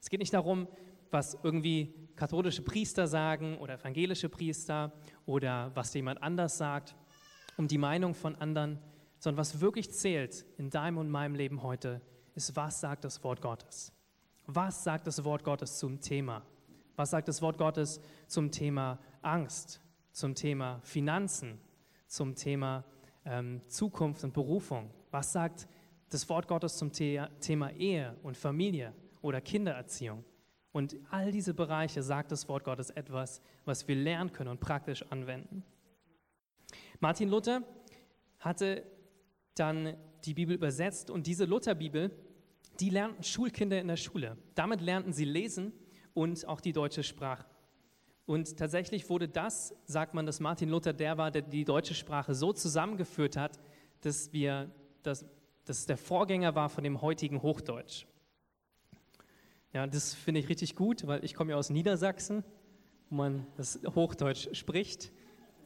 [0.00, 0.68] Es geht nicht darum,
[1.10, 4.92] was irgendwie katholische Priester sagen oder evangelische Priester
[5.24, 6.94] oder was jemand anders sagt,
[7.56, 8.78] um die Meinung von anderen,
[9.18, 12.00] sondern was wirklich zählt in deinem und meinem Leben heute,
[12.34, 13.92] ist, was sagt das Wort Gottes?
[14.46, 16.42] Was sagt das Wort Gottes zum Thema?
[16.96, 19.80] Was sagt das Wort Gottes zum Thema Angst,
[20.12, 21.58] zum Thema Finanzen,
[22.06, 22.84] zum Thema
[23.24, 24.90] ähm, Zukunft und Berufung?
[25.10, 25.68] Was sagt
[26.10, 28.92] das Wort Gottes zum The Thema Ehe und Familie
[29.22, 30.24] oder Kindererziehung?
[30.72, 35.02] Und all diese Bereiche sagt das Wort Gottes etwas, was wir lernen können und praktisch
[35.10, 35.64] anwenden.
[37.00, 37.62] Martin Luther
[38.38, 38.84] hatte
[39.54, 42.10] dann die Bibel übersetzt und diese Lutherbibel,
[42.80, 44.36] die lernten Schulkinder in der Schule.
[44.54, 45.72] Damit lernten sie lesen
[46.12, 47.46] und auch die deutsche Sprache.
[48.26, 52.34] Und tatsächlich wurde das, sagt man, dass Martin Luther der war, der die deutsche Sprache
[52.34, 53.58] so zusammengeführt hat,
[54.00, 54.68] dass, wir,
[55.04, 55.24] dass,
[55.64, 58.06] dass es der Vorgänger war von dem heutigen Hochdeutsch.
[59.72, 62.42] Ja, das finde ich richtig gut, weil ich komme ja aus Niedersachsen,
[63.10, 65.12] wo man das Hochdeutsch spricht.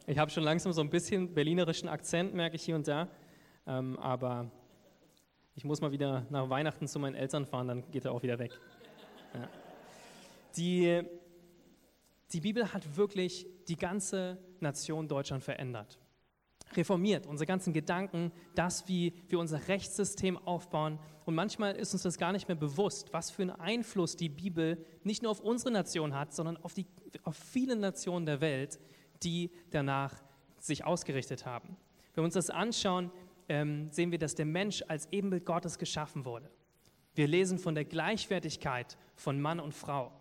[0.05, 3.07] Ich habe schon langsam so ein bisschen berlinerischen Akzent, merke ich hier und da.
[3.65, 4.51] Ähm, aber
[5.55, 8.37] ich muss mal wieder nach Weihnachten zu meinen Eltern fahren, dann geht er auch wieder
[8.37, 8.51] weg.
[9.33, 9.49] Ja.
[10.57, 11.03] Die,
[12.33, 15.99] die Bibel hat wirklich die ganze Nation Deutschland verändert.
[16.73, 20.99] Reformiert, unsere ganzen Gedanken, das, wie wir unser Rechtssystem aufbauen.
[21.25, 24.83] Und manchmal ist uns das gar nicht mehr bewusst, was für einen Einfluss die Bibel
[25.03, 26.87] nicht nur auf unsere Nation hat, sondern auf, die,
[27.23, 28.79] auf viele Nationen der Welt
[29.23, 30.21] die danach
[30.57, 31.77] sich ausgerichtet haben.
[32.13, 33.11] Wenn wir uns das anschauen,
[33.49, 36.49] ähm, sehen wir, dass der Mensch als Ebenbild Gottes geschaffen wurde.
[37.13, 40.11] Wir lesen von der Gleichwertigkeit von Mann und Frau.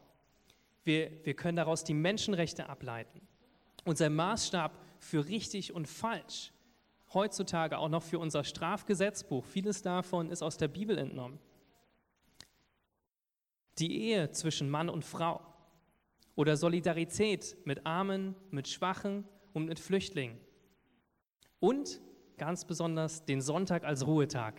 [0.90, 3.20] Wir, wir können daraus die Menschenrechte ableiten.
[3.84, 6.52] Unser Maßstab für richtig und falsch,
[7.14, 11.38] heutzutage auch noch für unser Strafgesetzbuch, vieles davon ist aus der Bibel entnommen.
[13.78, 15.40] Die Ehe zwischen Mann und Frau,
[16.34, 20.38] oder Solidarität mit Armen, mit Schwachen und mit Flüchtlingen.
[21.60, 22.00] Und
[22.36, 24.54] ganz besonders den Sonntag als Ruhetag.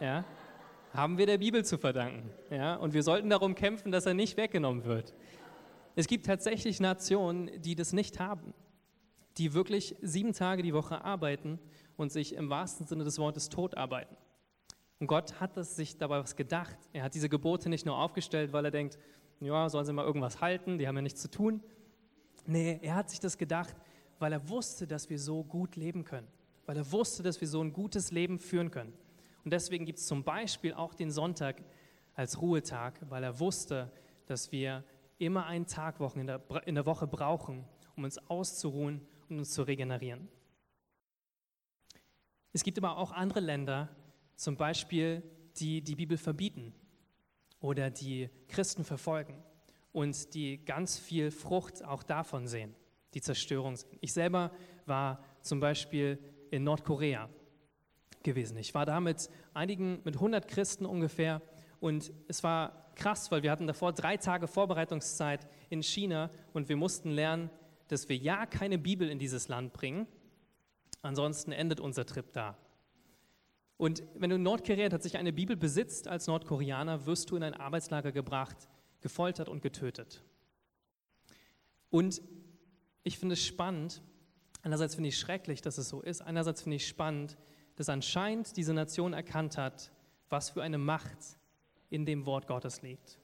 [0.00, 0.24] Ja,
[0.92, 2.30] haben wir der Bibel zu verdanken.
[2.50, 5.12] Ja, und wir sollten darum kämpfen, dass er nicht weggenommen wird.
[5.94, 8.52] Es gibt tatsächlich Nationen, die das nicht haben,
[9.38, 11.58] die wirklich sieben Tage die Woche arbeiten
[11.96, 14.16] und sich im wahrsten Sinne des Wortes tot arbeiten.
[14.98, 16.78] Und Gott hat das sich dabei was gedacht.
[16.92, 18.98] Er hat diese Gebote nicht nur aufgestellt, weil er denkt,
[19.40, 21.62] ja, sollen sie mal irgendwas halten, die haben ja nichts zu tun.
[22.46, 23.74] Nee, er hat sich das gedacht,
[24.18, 26.28] weil er wusste, dass wir so gut leben können.
[26.66, 28.92] Weil er wusste, dass wir so ein gutes Leben führen können.
[29.44, 31.62] Und deswegen gibt es zum Beispiel auch den Sonntag
[32.14, 33.90] als Ruhetag, weil er wusste,
[34.26, 34.84] dass wir
[35.18, 37.64] immer einen Tag in der, in der Woche brauchen,
[37.96, 40.28] um uns auszuruhen und uns zu regenerieren.
[42.52, 43.88] Es gibt aber auch andere Länder,
[44.36, 45.22] zum Beispiel,
[45.56, 46.74] die die Bibel verbieten
[47.60, 49.42] oder die Christen verfolgen
[49.92, 52.74] und die ganz viel Frucht auch davon sehen,
[53.14, 53.98] die Zerstörung sehen.
[54.00, 54.50] Ich selber
[54.86, 56.18] war zum Beispiel
[56.50, 57.28] in Nordkorea
[58.22, 58.56] gewesen.
[58.56, 61.40] Ich war da mit einigen, mit 100 Christen ungefähr
[61.84, 66.78] und es war krass, weil wir hatten davor drei Tage Vorbereitungszeit in China und wir
[66.78, 67.50] mussten lernen,
[67.88, 70.06] dass wir ja keine Bibel in dieses Land bringen,
[71.02, 72.56] ansonsten endet unser Trip da.
[73.76, 77.52] Und wenn du in Nordkorea tatsächlich eine Bibel besitzt als Nordkoreaner, wirst du in ein
[77.52, 78.56] Arbeitslager gebracht,
[79.02, 80.24] gefoltert und getötet.
[81.90, 82.22] Und
[83.02, 84.00] ich finde es spannend,
[84.62, 87.36] einerseits finde ich schrecklich, dass es so ist, einerseits finde ich spannend,
[87.76, 89.92] dass anscheinend diese Nation erkannt hat,
[90.30, 91.36] was für eine Macht
[91.90, 93.18] in dem Wort Gottes liegt,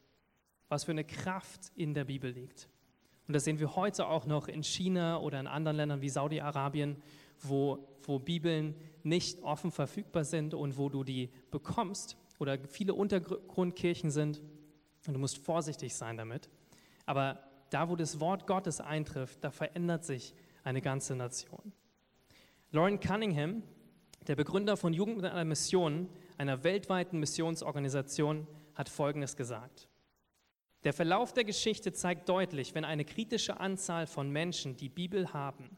[0.68, 2.68] was für eine Kraft in der Bibel liegt.
[3.26, 6.96] Und das sehen wir heute auch noch in China oder in anderen Ländern wie Saudi-Arabien,
[7.42, 14.10] wo, wo Bibeln nicht offen verfügbar sind und wo du die bekommst oder viele Untergrundkirchen
[14.10, 14.42] sind.
[15.06, 16.48] Und du musst vorsichtig sein damit.
[17.06, 21.72] Aber da, wo das Wort Gottes eintrifft, da verändert sich eine ganze Nation.
[22.72, 23.62] Lauren Cunningham,
[24.26, 26.08] der Begründer von Jugend mit einer Mission,
[26.40, 29.88] einer weltweiten Missionsorganisation, hat Folgendes gesagt.
[30.84, 35.76] Der Verlauf der Geschichte zeigt deutlich, wenn eine kritische Anzahl von Menschen die Bibel haben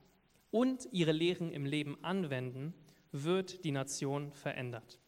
[0.53, 2.75] und ihre Lehren im Leben anwenden,
[3.11, 5.01] wird die Nation verändert.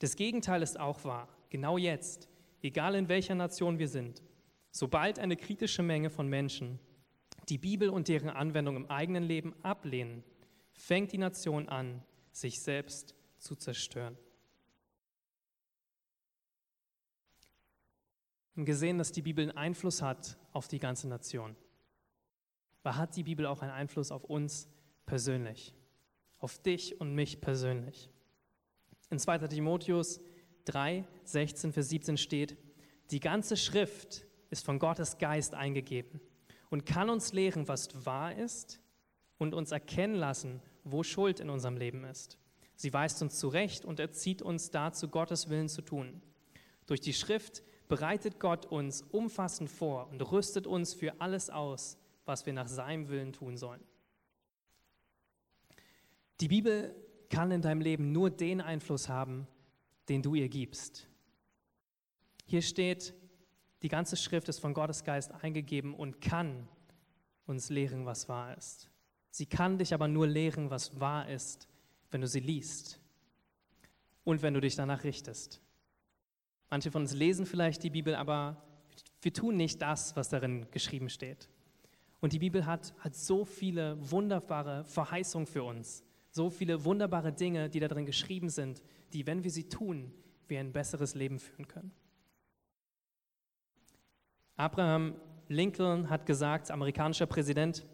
[0.00, 1.28] Das Gegenteil ist auch wahr.
[1.50, 2.28] Genau jetzt,
[2.60, 4.20] egal in welcher Nation wir sind,
[4.72, 6.80] sobald eine kritische Menge von Menschen
[7.48, 10.24] die Bibel und deren Anwendung im eigenen Leben ablehnen,
[10.72, 14.16] fängt die Nation an, sich selbst zu zerstören.
[18.54, 21.56] Haben gesehen, dass die Bibel einen Einfluss hat auf die ganze Nation.
[22.82, 24.68] Aber hat die Bibel auch einen Einfluss auf uns
[25.06, 25.74] persönlich?
[26.38, 28.10] Auf dich und mich persönlich?
[29.10, 29.38] In 2.
[29.48, 30.20] Timotheus
[30.66, 32.56] 3, 16 bis 17 steht,
[33.10, 36.20] die ganze Schrift ist von Gottes Geist eingegeben
[36.70, 38.80] und kann uns lehren, was wahr ist
[39.38, 42.38] und uns erkennen lassen, wo Schuld in unserem Leben ist.
[42.76, 46.22] Sie weist uns zurecht und erzieht uns dazu, Gottes Willen zu tun.
[46.86, 52.46] Durch die Schrift bereitet Gott uns umfassend vor und rüstet uns für alles aus, was
[52.46, 53.82] wir nach seinem Willen tun sollen.
[56.40, 56.94] Die Bibel
[57.30, 59.46] kann in deinem Leben nur den Einfluss haben,
[60.08, 61.08] den du ihr gibst.
[62.46, 63.14] Hier steht,
[63.82, 66.68] die ganze Schrift ist von Gottes Geist eingegeben und kann
[67.46, 68.88] uns lehren, was wahr ist.
[69.30, 71.68] Sie kann dich aber nur lehren, was wahr ist,
[72.10, 73.00] wenn du sie liest
[74.22, 75.60] und wenn du dich danach richtest.
[76.70, 78.62] Manche von uns lesen vielleicht die Bibel, aber
[79.22, 81.48] wir tun nicht das, was darin geschrieben steht.
[82.20, 87.68] Und die Bibel hat, hat so viele wunderbare Verheißungen für uns, so viele wunderbare Dinge,
[87.68, 90.12] die da drin geschrieben sind, die, wenn wir sie tun,
[90.48, 91.92] wir ein besseres Leben führen können.
[94.56, 95.16] Abraham
[95.48, 97.84] Lincoln hat gesagt, amerikanischer Präsident,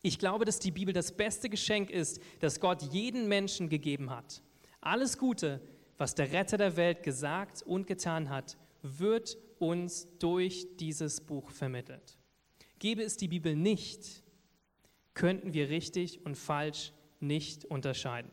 [0.00, 4.42] ich glaube, dass die Bibel das beste Geschenk ist, das Gott jeden Menschen gegeben hat.
[4.80, 5.60] Alles Gute,
[5.98, 12.18] was der Retter der Welt gesagt und getan hat, wird uns durch dieses Buch vermittelt.
[12.78, 14.24] Gäbe es die Bibel nicht,
[15.14, 18.30] könnten wir richtig und falsch nicht unterscheiden.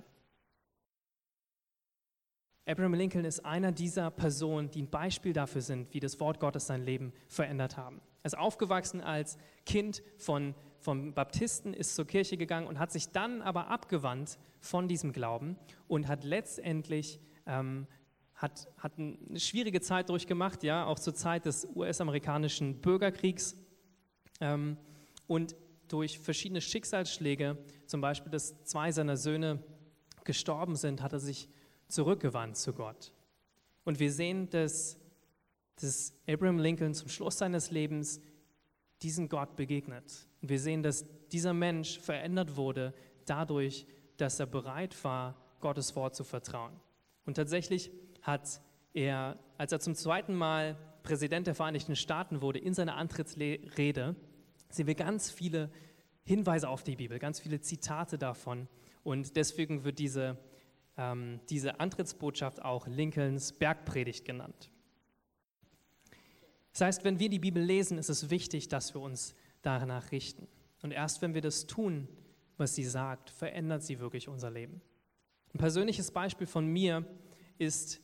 [2.65, 6.67] Abraham Lincoln ist einer dieser Personen, die ein Beispiel dafür sind, wie das Wort Gottes
[6.67, 7.99] sein Leben verändert haben.
[8.21, 13.09] Er ist aufgewachsen als Kind von, von Baptisten, ist zur Kirche gegangen und hat sich
[13.09, 17.19] dann aber abgewandt von diesem Glauben und hat letztendlich
[17.49, 17.87] ähm,
[18.35, 23.57] hat, hat eine schwierige Zeit durchgemacht, ja, auch zur Zeit des US-amerikanischen Bürgerkriegs.
[24.39, 24.77] Ähm,
[25.27, 25.55] und
[25.89, 29.61] durch verschiedene Schicksalsschläge, zum Beispiel, dass zwei seiner Söhne
[30.23, 31.49] gestorben sind, hat er sich
[31.87, 33.11] zurückgewandt zu Gott.
[33.83, 34.97] Und wir sehen, dass,
[35.81, 38.21] dass Abraham Lincoln zum Schluss seines Lebens
[39.01, 40.27] diesen Gott begegnet.
[40.41, 42.93] Und wir sehen, dass dieser Mensch verändert wurde
[43.25, 43.85] dadurch,
[44.17, 46.79] dass er bereit war, Gottes Wort zu vertrauen.
[47.29, 47.91] Und tatsächlich
[48.23, 48.59] hat
[48.91, 54.15] er, als er zum zweiten Mal Präsident der Vereinigten Staaten wurde, in seiner Antrittsrede,
[54.69, 55.69] sehen wir ganz viele
[56.23, 58.67] Hinweise auf die Bibel, ganz viele Zitate davon.
[59.03, 60.39] Und deswegen wird diese,
[60.97, 64.71] ähm, diese Antrittsbotschaft auch Lincolns Bergpredigt genannt.
[66.71, 70.47] Das heißt, wenn wir die Bibel lesen, ist es wichtig, dass wir uns danach richten.
[70.81, 72.07] Und erst wenn wir das tun,
[72.57, 74.81] was sie sagt, verändert sie wirklich unser Leben.
[75.53, 77.05] Ein persönliches Beispiel von mir
[77.57, 78.01] ist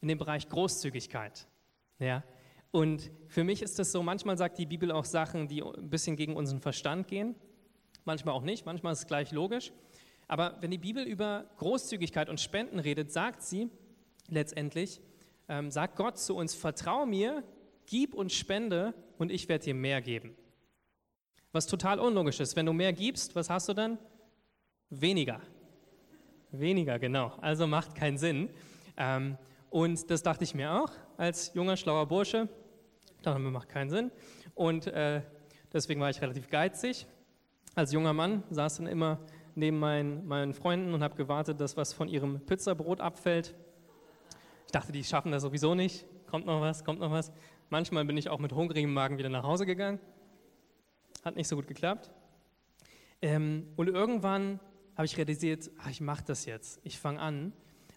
[0.00, 1.46] in dem Bereich Großzügigkeit.
[1.98, 2.22] Ja?
[2.70, 6.16] Und für mich ist das so, manchmal sagt die Bibel auch Sachen, die ein bisschen
[6.16, 7.34] gegen unseren Verstand gehen,
[8.04, 9.72] manchmal auch nicht, manchmal ist es gleich logisch.
[10.28, 13.70] Aber wenn die Bibel über Großzügigkeit und Spenden redet, sagt sie
[14.28, 15.00] letztendlich,
[15.48, 17.44] ähm, sagt Gott zu uns, vertrau mir,
[17.86, 20.34] gib und spende und ich werde dir mehr geben.
[21.52, 22.56] Was total unlogisch ist.
[22.56, 23.98] Wenn du mehr gibst, was hast du dann?
[24.90, 25.40] Weniger.
[26.60, 27.32] Weniger, genau.
[27.40, 28.48] Also macht keinen Sinn.
[28.96, 29.36] Ähm,
[29.70, 32.48] und das dachte ich mir auch als junger, schlauer Bursche.
[33.22, 34.12] Dachte mir, macht keinen Sinn.
[34.54, 35.22] Und äh,
[35.72, 37.06] deswegen war ich relativ geizig.
[37.74, 39.18] Als junger Mann saß dann immer
[39.56, 43.54] neben meinen, meinen Freunden und habe gewartet, dass was von ihrem Pizzabrot abfällt.
[44.66, 46.06] Ich dachte, die schaffen das sowieso nicht.
[46.28, 47.32] Kommt noch was, kommt noch was.
[47.68, 49.98] Manchmal bin ich auch mit hungrigem Magen wieder nach Hause gegangen.
[51.24, 52.12] Hat nicht so gut geklappt.
[53.22, 54.60] Ähm, und irgendwann
[54.96, 56.80] habe ich realisiert, ach, ich mache das jetzt.
[56.84, 57.52] Ich fange an,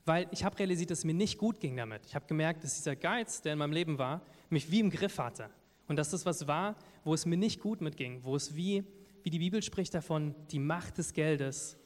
[0.05, 2.05] weil ich habe realisiert, dass es mir nicht gut ging damit.
[2.05, 5.19] Ich habe gemerkt, dass dieser Geiz, der in meinem Leben war, mich wie im Griff
[5.19, 5.49] hatte.
[5.87, 8.83] Und dass das was war, wo es mir nicht gut mitging, wo es wie,
[9.23, 11.77] wie die Bibel spricht davon, die Macht des Geldes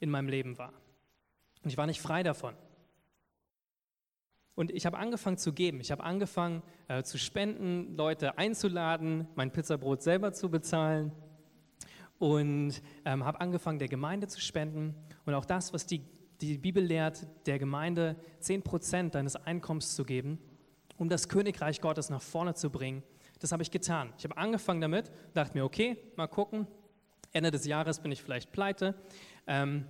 [0.00, 0.72] in meinem Leben war.
[1.62, 2.54] Und ich war nicht frei davon.
[4.54, 5.80] Und ich habe angefangen zu geben.
[5.80, 11.12] Ich habe angefangen äh, zu spenden, Leute einzuladen, mein Pizzabrot selber zu bezahlen
[12.22, 14.94] und ähm, habe angefangen, der Gemeinde zu spenden.
[15.26, 16.02] Und auch das, was die,
[16.40, 20.38] Die Bibel lehrt, der Gemeinde 10% deines Einkommens zu geben,
[20.98, 23.02] um das Königreich Gottes nach vorne zu bringen.
[23.40, 24.12] Das habe ich getan.
[24.18, 26.68] Ich habe angefangen damit, dachte mir, okay, mal gucken.
[27.32, 28.94] Ende des Jahres bin ich vielleicht pleite.
[29.48, 29.86] Ähm,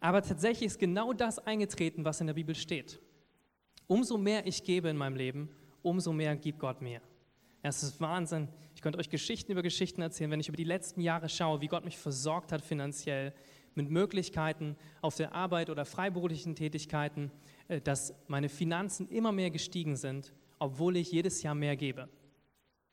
[0.00, 3.00] aber tatsächlich ist genau das eingetreten, was in der Bibel steht.
[3.86, 5.48] Umso mehr ich gebe in meinem Leben,
[5.82, 7.00] umso mehr gibt Gott mir.
[7.62, 8.48] Es ist Wahnsinn.
[8.80, 11.66] Ich könnte euch Geschichten über Geschichten erzählen, wenn ich über die letzten Jahre schaue, wie
[11.66, 13.34] Gott mich versorgt hat finanziell,
[13.74, 17.30] mit Möglichkeiten auf der Arbeit oder freiberuflichen Tätigkeiten,
[17.68, 22.08] äh, dass meine Finanzen immer mehr gestiegen sind, obwohl ich jedes Jahr mehr gebe.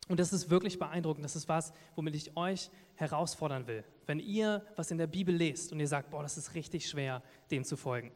[0.10, 1.24] Und das ist wirklich beeindruckend.
[1.24, 3.86] Das ist was, womit ich euch herausfordern will.
[4.08, 7.24] Wenn ihr was in der Bibel lest und ihr sagt, boah, das ist richtig schwer,
[7.50, 8.12] dem zu folgen.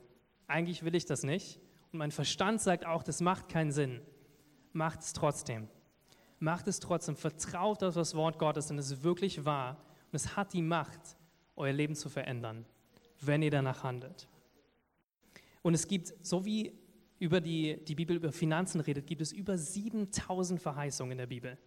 [0.45, 1.61] Eigentlich will ich das nicht.
[1.93, 4.01] Und mein Verstand sagt auch, das macht keinen Sinn.
[4.73, 5.69] Macht es trotzdem.
[6.41, 7.15] Macht es trotzdem.
[7.15, 9.77] Vertraut auf das Wort Gottes, denn es ist wirklich wahr.
[10.11, 10.99] Und es hat die Macht,
[11.55, 12.65] euer Leben zu verändern,
[13.21, 14.27] wenn ihr danach handelt.
[15.61, 16.73] Und es gibt, so wie
[17.19, 21.59] über die, die Bibel über Finanzen redet, gibt es über 7000 Verheißungen in der Bibel.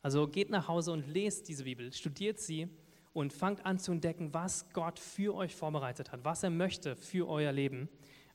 [0.00, 2.68] Also geht nach Hause und lest diese Bibel, studiert sie
[3.12, 7.28] und fangt an zu entdecken, was Gott für euch vorbereitet hat, was er möchte für
[7.28, 7.88] euer Leben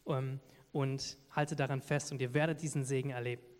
[0.08, 0.42] ähm,
[0.74, 3.53] und haltet daran fest und ihr werdet diesen Segen erleben.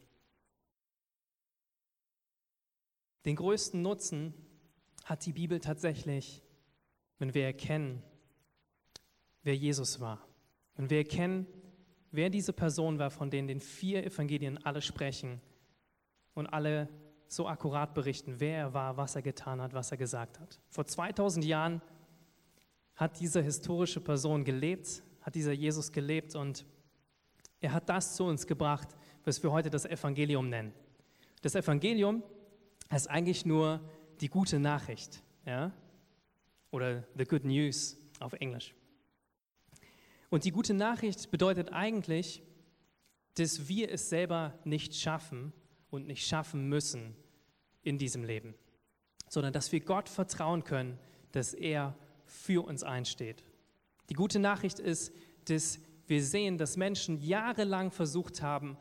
[3.26, 4.34] Den größten Nutzen
[5.06, 6.44] hat die Bibel tatsächlich
[7.24, 8.04] wenn wir erkennen,
[9.44, 10.20] wer Jesus war.
[10.76, 11.48] Wenn wir erkennen,
[12.12, 15.40] wer diese Person war, von denen den vier Evangelien alle sprechen
[16.34, 16.90] und alle
[17.28, 20.60] so akkurat berichten, wer er war, was er getan hat, was er gesagt hat.
[20.70, 21.82] Vor 2000 Jahren
[22.96, 26.66] hat diese historische Person gelebt, hat dieser Jesus gelebt und
[27.62, 28.90] er hat das zu uns gebracht,
[29.24, 30.74] was wir heute das Evangelium nennen.
[31.42, 32.22] Das Evangelium
[33.02, 33.82] ist eigentlich nur
[34.22, 35.22] die gute Nachricht.
[35.46, 35.72] Ja?
[36.74, 38.74] oder The Good News auf Englisch.
[40.30, 42.42] Und die gute Nachricht bedeutet eigentlich,
[43.36, 45.54] dass wir es selber nicht schaffen
[45.92, 47.16] und nicht schaffen müssen
[47.84, 48.56] in diesem Leben,
[49.30, 50.98] sondern dass wir Gott vertrauen können,
[51.32, 53.44] dass er für uns einsteht.
[54.10, 55.14] Die gute Nachricht ist,
[55.46, 58.78] dass wir sehen, dass Menschen jahrelang versucht haben,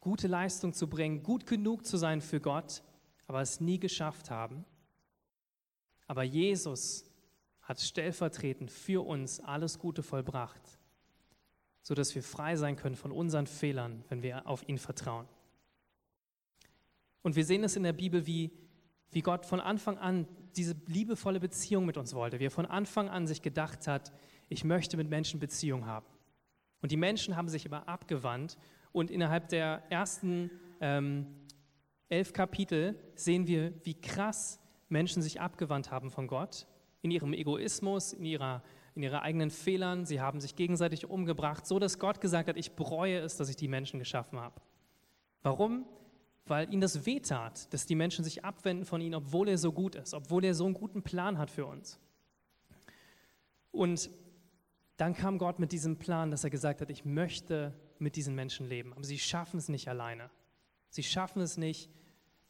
[0.00, 2.82] gute Leistung zu bringen, gut genug zu sein für Gott,
[3.26, 4.64] aber es nie geschafft haben.
[6.06, 7.04] Aber Jesus
[7.62, 10.62] hat stellvertretend für uns alles Gute vollbracht,
[11.82, 15.26] sodass wir frei sein können von unseren Fehlern, wenn wir auf ihn vertrauen.
[17.22, 18.52] Und wir sehen es in der Bibel, wie,
[19.10, 23.08] wie Gott von Anfang an diese liebevolle Beziehung mit uns wollte, wie er von Anfang
[23.08, 24.12] an sich gedacht hat,
[24.48, 26.06] ich möchte mit Menschen Beziehung haben.
[26.82, 28.56] Und die Menschen haben sich aber abgewandt
[28.92, 30.50] und innerhalb der ersten
[30.80, 31.26] ähm,
[32.08, 36.66] elf Kapitel sehen wir, wie krass Menschen sich abgewandt haben von Gott
[37.02, 38.62] in ihrem Egoismus, in, ihrer,
[38.94, 40.06] in ihren eigenen Fehlern.
[40.06, 43.56] Sie haben sich gegenseitig umgebracht, so dass Gott gesagt hat, ich bereue es, dass ich
[43.56, 44.60] die Menschen geschaffen habe.
[45.42, 45.86] Warum?
[46.46, 49.96] Weil ihnen das wehtat, dass die Menschen sich abwenden von ihm, obwohl er so gut
[49.96, 51.98] ist, obwohl er so einen guten Plan hat für uns.
[53.72, 54.10] Und
[54.96, 58.66] dann kam Gott mit diesem Plan, dass er gesagt hat, ich möchte mit diesen Menschen
[58.66, 58.92] leben.
[58.92, 60.30] Aber sie schaffen es nicht alleine.
[60.90, 61.90] Sie schaffen es nicht,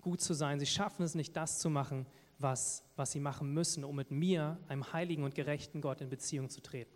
[0.00, 0.60] gut zu sein.
[0.60, 2.06] Sie schaffen es nicht, das zu machen,
[2.38, 6.48] was, was sie machen müssen, um mit mir, einem heiligen und gerechten Gott, in Beziehung
[6.48, 6.94] zu treten.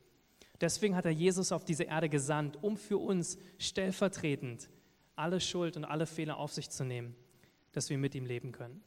[0.60, 4.68] Deswegen hat er Jesus auf diese Erde gesandt, um für uns stellvertretend
[5.16, 7.14] alle Schuld und alle Fehler auf sich zu nehmen,
[7.72, 8.82] dass wir mit ihm leben können.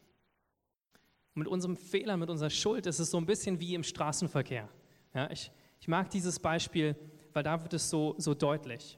[1.36, 4.70] Und mit unserem Fehler, mit unserer Schuld ist es so ein bisschen wie im Straßenverkehr.
[5.14, 6.96] Ja, ich, ich mag dieses Beispiel,
[7.34, 8.98] weil da wird es so, so deutlich.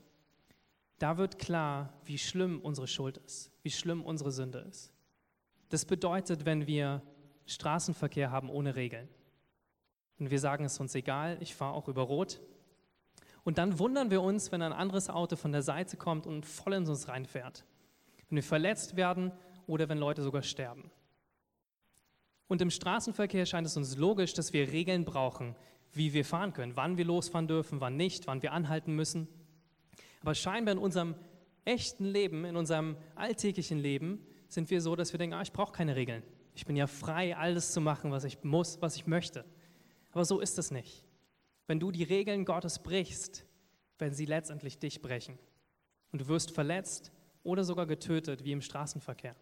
[0.99, 4.93] Da wird klar, wie schlimm unsere Schuld ist, wie schlimm unsere Sünde ist.
[5.69, 7.01] Das bedeutet, wenn wir
[7.45, 9.09] Straßenverkehr haben ohne Regeln.
[10.19, 12.39] Und wir sagen, es uns egal, ich fahre auch über Rot.
[13.43, 16.73] Und dann wundern wir uns, wenn ein anderes Auto von der Seite kommt und voll
[16.73, 17.65] in uns reinfährt.
[18.29, 19.31] Wenn wir verletzt werden
[19.67, 20.89] oder wenn Leute sogar sterben.
[22.47, 25.55] Und im Straßenverkehr scheint es uns logisch, dass wir Regeln brauchen,
[25.91, 29.27] wie wir fahren können, wann wir losfahren dürfen, wann nicht, wann wir anhalten müssen.
[30.25, 31.13] Aber scheinbar in unserem
[31.65, 35.71] echten Leben, in unserem alltäglichen Leben, sind wir so, dass wir denken, ah, ich brauche
[35.71, 36.23] keine Regeln.
[36.55, 39.45] Ich bin ja frei, alles zu machen, was ich muss, was ich möchte.
[40.13, 41.05] Aber so ist es nicht.
[41.67, 43.45] Wenn du die Regeln Gottes brichst,
[43.99, 45.37] werden sie letztendlich dich brechen.
[46.11, 47.11] Und du wirst verletzt
[47.43, 49.35] oder sogar getötet, wie im Straßenverkehr.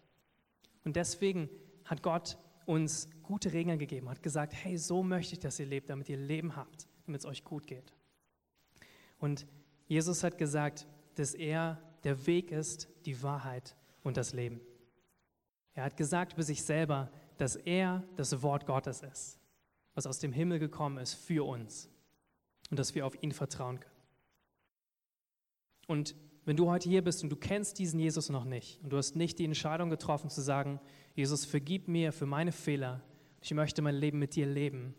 [0.84, 1.48] Und deswegen
[1.86, 5.88] hat Gott uns gute Regeln gegeben, hat gesagt, hey, so möchte ich, dass ihr lebt,
[5.88, 7.94] damit ihr Leben habt, damit es euch gut geht.
[9.18, 9.46] Und
[9.86, 14.60] Jesus hat gesagt, dass er der Weg ist, die Wahrheit und das Leben.
[15.74, 19.38] Er hat gesagt über sich selber, dass er das Wort Gottes ist,
[19.94, 21.88] was aus dem Himmel gekommen ist für uns
[22.70, 23.94] und dass wir auf ihn vertrauen können.
[25.86, 26.14] Und
[26.44, 29.16] wenn du heute hier bist und du kennst diesen Jesus noch nicht und du hast
[29.16, 30.80] nicht die Entscheidung getroffen zu sagen,
[31.14, 33.02] Jesus, vergib mir für meine Fehler,
[33.40, 34.94] ich möchte mein Leben mit dir leben,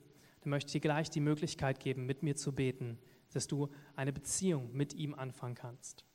[0.45, 2.99] dann möchte ich dir gleich die Möglichkeit geben, mit mir zu beten,
[3.33, 6.05] dass du eine Beziehung mit ihm anfangen kannst.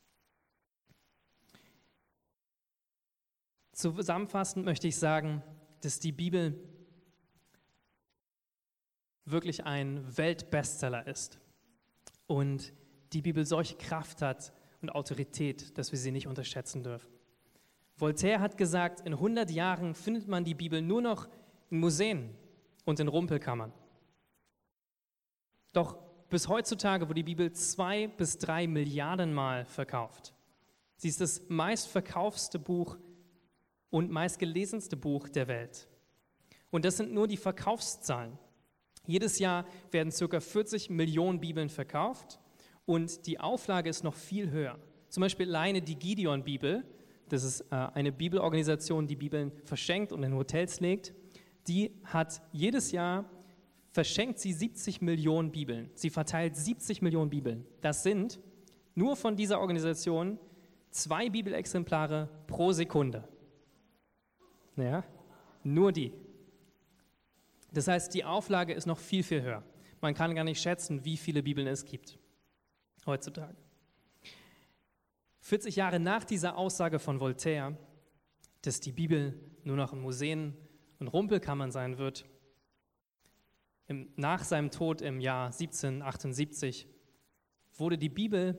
[3.72, 5.42] Zusammenfassend möchte ich sagen,
[5.80, 6.56] dass die Bibel
[9.24, 11.40] wirklich ein Weltbestseller ist
[12.28, 12.72] und
[13.12, 17.10] die Bibel solche Kraft hat und Autorität, dass wir sie nicht unterschätzen dürfen.
[17.96, 21.28] Voltaire hat gesagt, in 100 Jahren findet man die Bibel nur noch
[21.68, 22.36] in Museen
[22.84, 23.72] und in Rumpelkammern.
[25.72, 25.96] Doch
[26.28, 30.34] bis heutzutage wurde die Bibel zwei bis drei Milliarden Mal verkauft.
[30.96, 32.98] Sie ist das meistverkaufste Buch
[33.90, 35.88] und meistgelesenste Buch der Welt.
[36.70, 38.38] Und das sind nur die Verkaufszahlen.
[39.06, 40.40] Jedes Jahr werden ca.
[40.40, 42.38] 40 Millionen Bibeln verkauft
[42.86, 44.78] und die Auflage ist noch viel höher.
[45.08, 46.84] Zum Beispiel alleine die Gideon-Bibel,
[47.28, 51.12] das ist äh, eine Bibelorganisation, die Bibeln verschenkt und in Hotels legt,
[51.66, 53.24] die hat jedes Jahr
[53.90, 55.90] verschenkt sie 70 Millionen Bibeln.
[55.94, 57.66] Sie verteilt 70 Millionen Bibeln.
[57.80, 58.40] Das sind
[58.94, 60.38] nur von dieser Organisation
[60.90, 63.28] zwei Bibelexemplare pro Sekunde.
[64.76, 65.04] Ja,
[65.62, 66.12] nur die.
[67.72, 69.62] Das heißt, die Auflage ist noch viel, viel höher.
[70.00, 72.18] Man kann gar nicht schätzen, wie viele Bibeln es gibt
[73.06, 73.56] heutzutage.
[75.40, 77.76] 40 Jahre nach dieser Aussage von Voltaire,
[78.62, 80.56] dass die Bibel nur noch in Museen
[80.98, 82.26] und Rumpelkammern sein wird,
[83.90, 86.86] im, nach seinem Tod im Jahr 1778
[87.76, 88.56] wurde die Bibel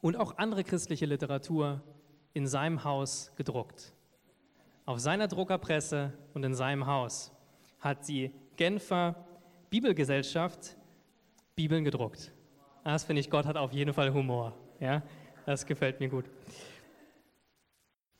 [0.00, 1.80] und auch andere christliche Literatur
[2.34, 3.94] in seinem Haus gedruckt.
[4.84, 7.32] Auf seiner Druckerpresse und in seinem Haus
[7.78, 9.24] hat die Genfer
[9.70, 10.76] Bibelgesellschaft
[11.54, 12.32] Bibeln gedruckt.
[12.82, 14.56] Das finde ich, Gott hat auf jeden Fall Humor.
[14.80, 15.04] Ja,
[15.46, 16.24] das gefällt mir gut.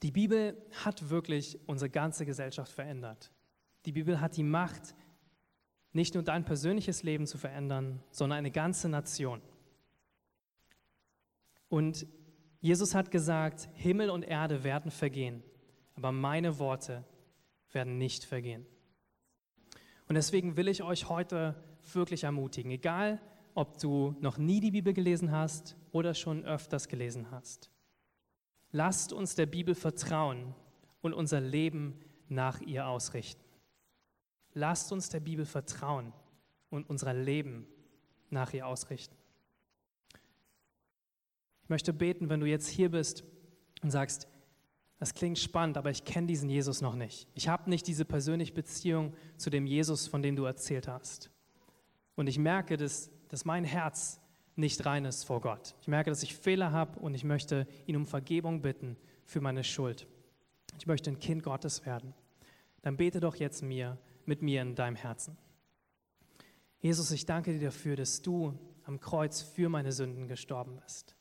[0.05, 3.33] Die Bibel hat wirklich unsere ganze Gesellschaft verändert.
[3.87, 4.95] Die Bibel hat die Macht,
[5.93, 9.41] nicht nur dein persönliches Leben zu verändern, sondern eine ganze Nation.
[11.69, 12.07] Und
[12.61, 15.43] Jesus hat gesagt, Himmel und Erde werden vergehen,
[15.95, 17.05] aber meine Worte
[17.73, 18.67] werden nicht vergehen.
[20.09, 21.55] Und deswegen will ich euch heute
[21.93, 23.21] wirklich ermutigen, egal
[23.55, 27.71] ob du noch nie die Bibel gelesen hast oder schon öfters gelesen hast.
[28.71, 30.55] Lasst uns der Bibel vertrauen
[31.01, 33.48] und unser Leben nach ihr ausrichten.
[34.59, 36.13] Lasst uns der Bibel vertrauen
[36.69, 37.69] und unser Leben
[38.29, 39.15] nach ihr ausrichten.
[41.63, 43.23] Ich möchte beten, wenn du jetzt hier bist
[43.83, 44.27] und sagst,
[44.99, 47.29] das klingt spannend, aber ich kenne diesen Jesus noch nicht.
[47.35, 51.31] Ich habe nicht diese persönliche Beziehung zu dem Jesus, von dem du erzählt hast.
[52.17, 54.21] Und ich merke, dass, dass mein Herz
[54.57, 55.77] nicht rein ist vor Gott.
[55.81, 59.63] Ich merke, dass ich Fehler habe und ich möchte ihn um Vergebung bitten für meine
[59.63, 60.09] Schuld.
[60.79, 62.13] Ich möchte ein Kind Gottes werden.
[62.83, 63.99] Dann bete doch jetzt mir
[64.29, 65.37] mit mir in deinem Herzen.
[66.79, 71.17] Jesus, ich danke dir dafür, dass du am Kreuz für meine Sünden gestorben bist.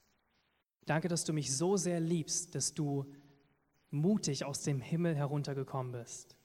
[0.85, 3.05] Danke, dass du mich so sehr liebst, dass du
[3.89, 6.37] mutig aus dem Himmel heruntergekommen bist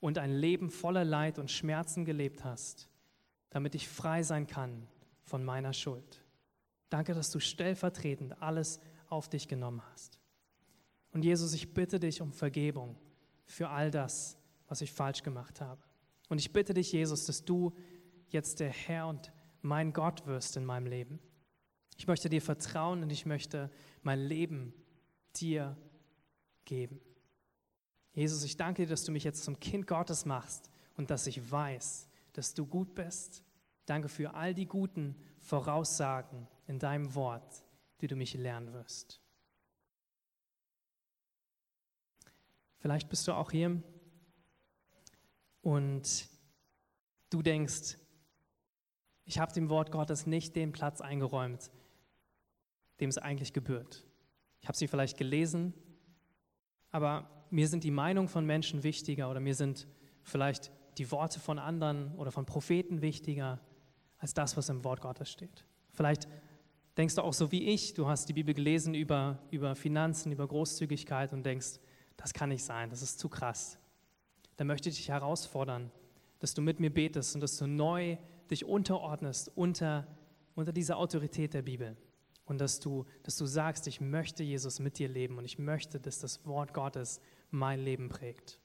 [0.00, 2.88] und ein Leben voller Leid und Schmerzen gelebt hast,
[3.50, 4.86] damit ich frei sein kann
[5.22, 6.22] von meiner Schuld.
[6.90, 10.18] Danke, dass du stellvertretend alles auf dich genommen hast.
[11.12, 12.96] Und Jesus, ich bitte dich um Vergebung
[13.46, 14.36] für all das,
[14.74, 15.80] was ich falsch gemacht habe.
[16.28, 17.72] Und ich bitte dich, Jesus, dass du
[18.30, 21.20] jetzt der Herr und mein Gott wirst in meinem Leben.
[21.96, 23.70] Ich möchte dir vertrauen und ich möchte
[24.02, 24.74] mein Leben
[25.36, 25.76] dir
[26.64, 27.00] geben.
[28.14, 31.52] Jesus, ich danke dir, dass du mich jetzt zum Kind Gottes machst und dass ich
[31.52, 33.44] weiß, dass du gut bist.
[33.86, 37.62] Danke für all die guten Voraussagen in deinem Wort,
[38.00, 39.20] die du mich lernen wirst.
[42.80, 43.80] Vielleicht bist du auch hier
[45.64, 46.28] und
[47.30, 47.96] du denkst,
[49.24, 51.70] ich habe dem Wort Gottes nicht den Platz eingeräumt,
[53.00, 54.04] dem es eigentlich gebührt.
[54.60, 55.72] Ich habe sie vielleicht gelesen,
[56.90, 59.88] aber mir sind die Meinungen von Menschen wichtiger oder mir sind
[60.22, 63.58] vielleicht die Worte von anderen oder von Propheten wichtiger
[64.18, 65.64] als das, was im Wort Gottes steht.
[65.92, 66.28] Vielleicht
[66.98, 70.46] denkst du auch so wie ich, du hast die Bibel gelesen über, über Finanzen, über
[70.46, 71.80] Großzügigkeit und denkst,
[72.18, 73.78] das kann nicht sein, das ist zu krass
[74.56, 75.90] dann möchte ich dich herausfordern,
[76.38, 78.16] dass du mit mir betest und dass du neu
[78.50, 80.06] dich unterordnest unter,
[80.54, 81.96] unter dieser Autorität der Bibel.
[82.46, 85.98] Und dass du, dass du sagst, ich möchte Jesus mit dir leben und ich möchte,
[85.98, 88.60] dass das Wort Gottes mein Leben prägt.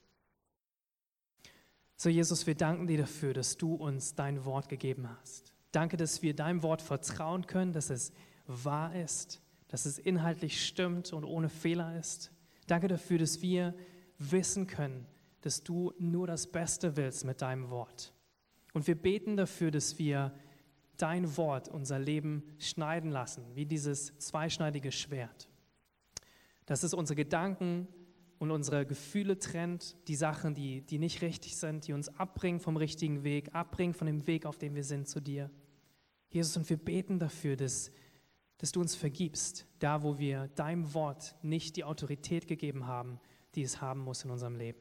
[1.96, 5.54] So, Jesus, wir danken dir dafür, dass du uns dein Wort gegeben hast.
[5.72, 8.12] Danke, dass wir deinem Wort vertrauen können, dass es
[8.46, 12.32] wahr ist, dass es inhaltlich stimmt und ohne Fehler ist.
[12.66, 13.74] Danke dafür, dass wir
[14.18, 15.06] wissen können,
[15.40, 18.12] dass du nur das Beste willst mit deinem Wort.
[18.72, 20.32] Und wir beten dafür, dass wir
[20.96, 25.48] dein Wort unser Leben schneiden lassen, wie dieses zweischneidige Schwert.
[26.66, 27.88] Dass es unsere Gedanken
[28.38, 32.76] und unsere Gefühle trennt, die Sachen, die, die nicht richtig sind, die uns abbringen vom
[32.76, 35.50] richtigen Weg, abbringen von dem Weg, auf dem wir sind zu dir.
[36.28, 37.90] Jesus, und wir beten dafür, dass,
[38.58, 43.20] dass du uns vergibst, da wo wir deinem Wort nicht die Autorität gegeben haben,
[43.54, 44.80] die es haben muss in unserem Leben.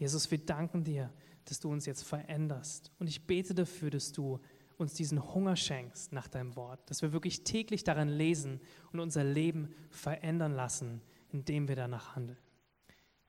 [0.00, 1.12] Jesus, wir danken dir,
[1.44, 2.90] dass du uns jetzt veränderst.
[2.98, 4.40] Und ich bete dafür, dass du
[4.78, 8.60] uns diesen Hunger schenkst nach deinem Wort, dass wir wirklich täglich daran lesen
[8.92, 12.38] und unser Leben verändern lassen, indem wir danach handeln.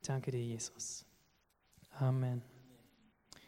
[0.01, 1.05] Danke dir, Jesus.
[1.99, 2.41] Amen.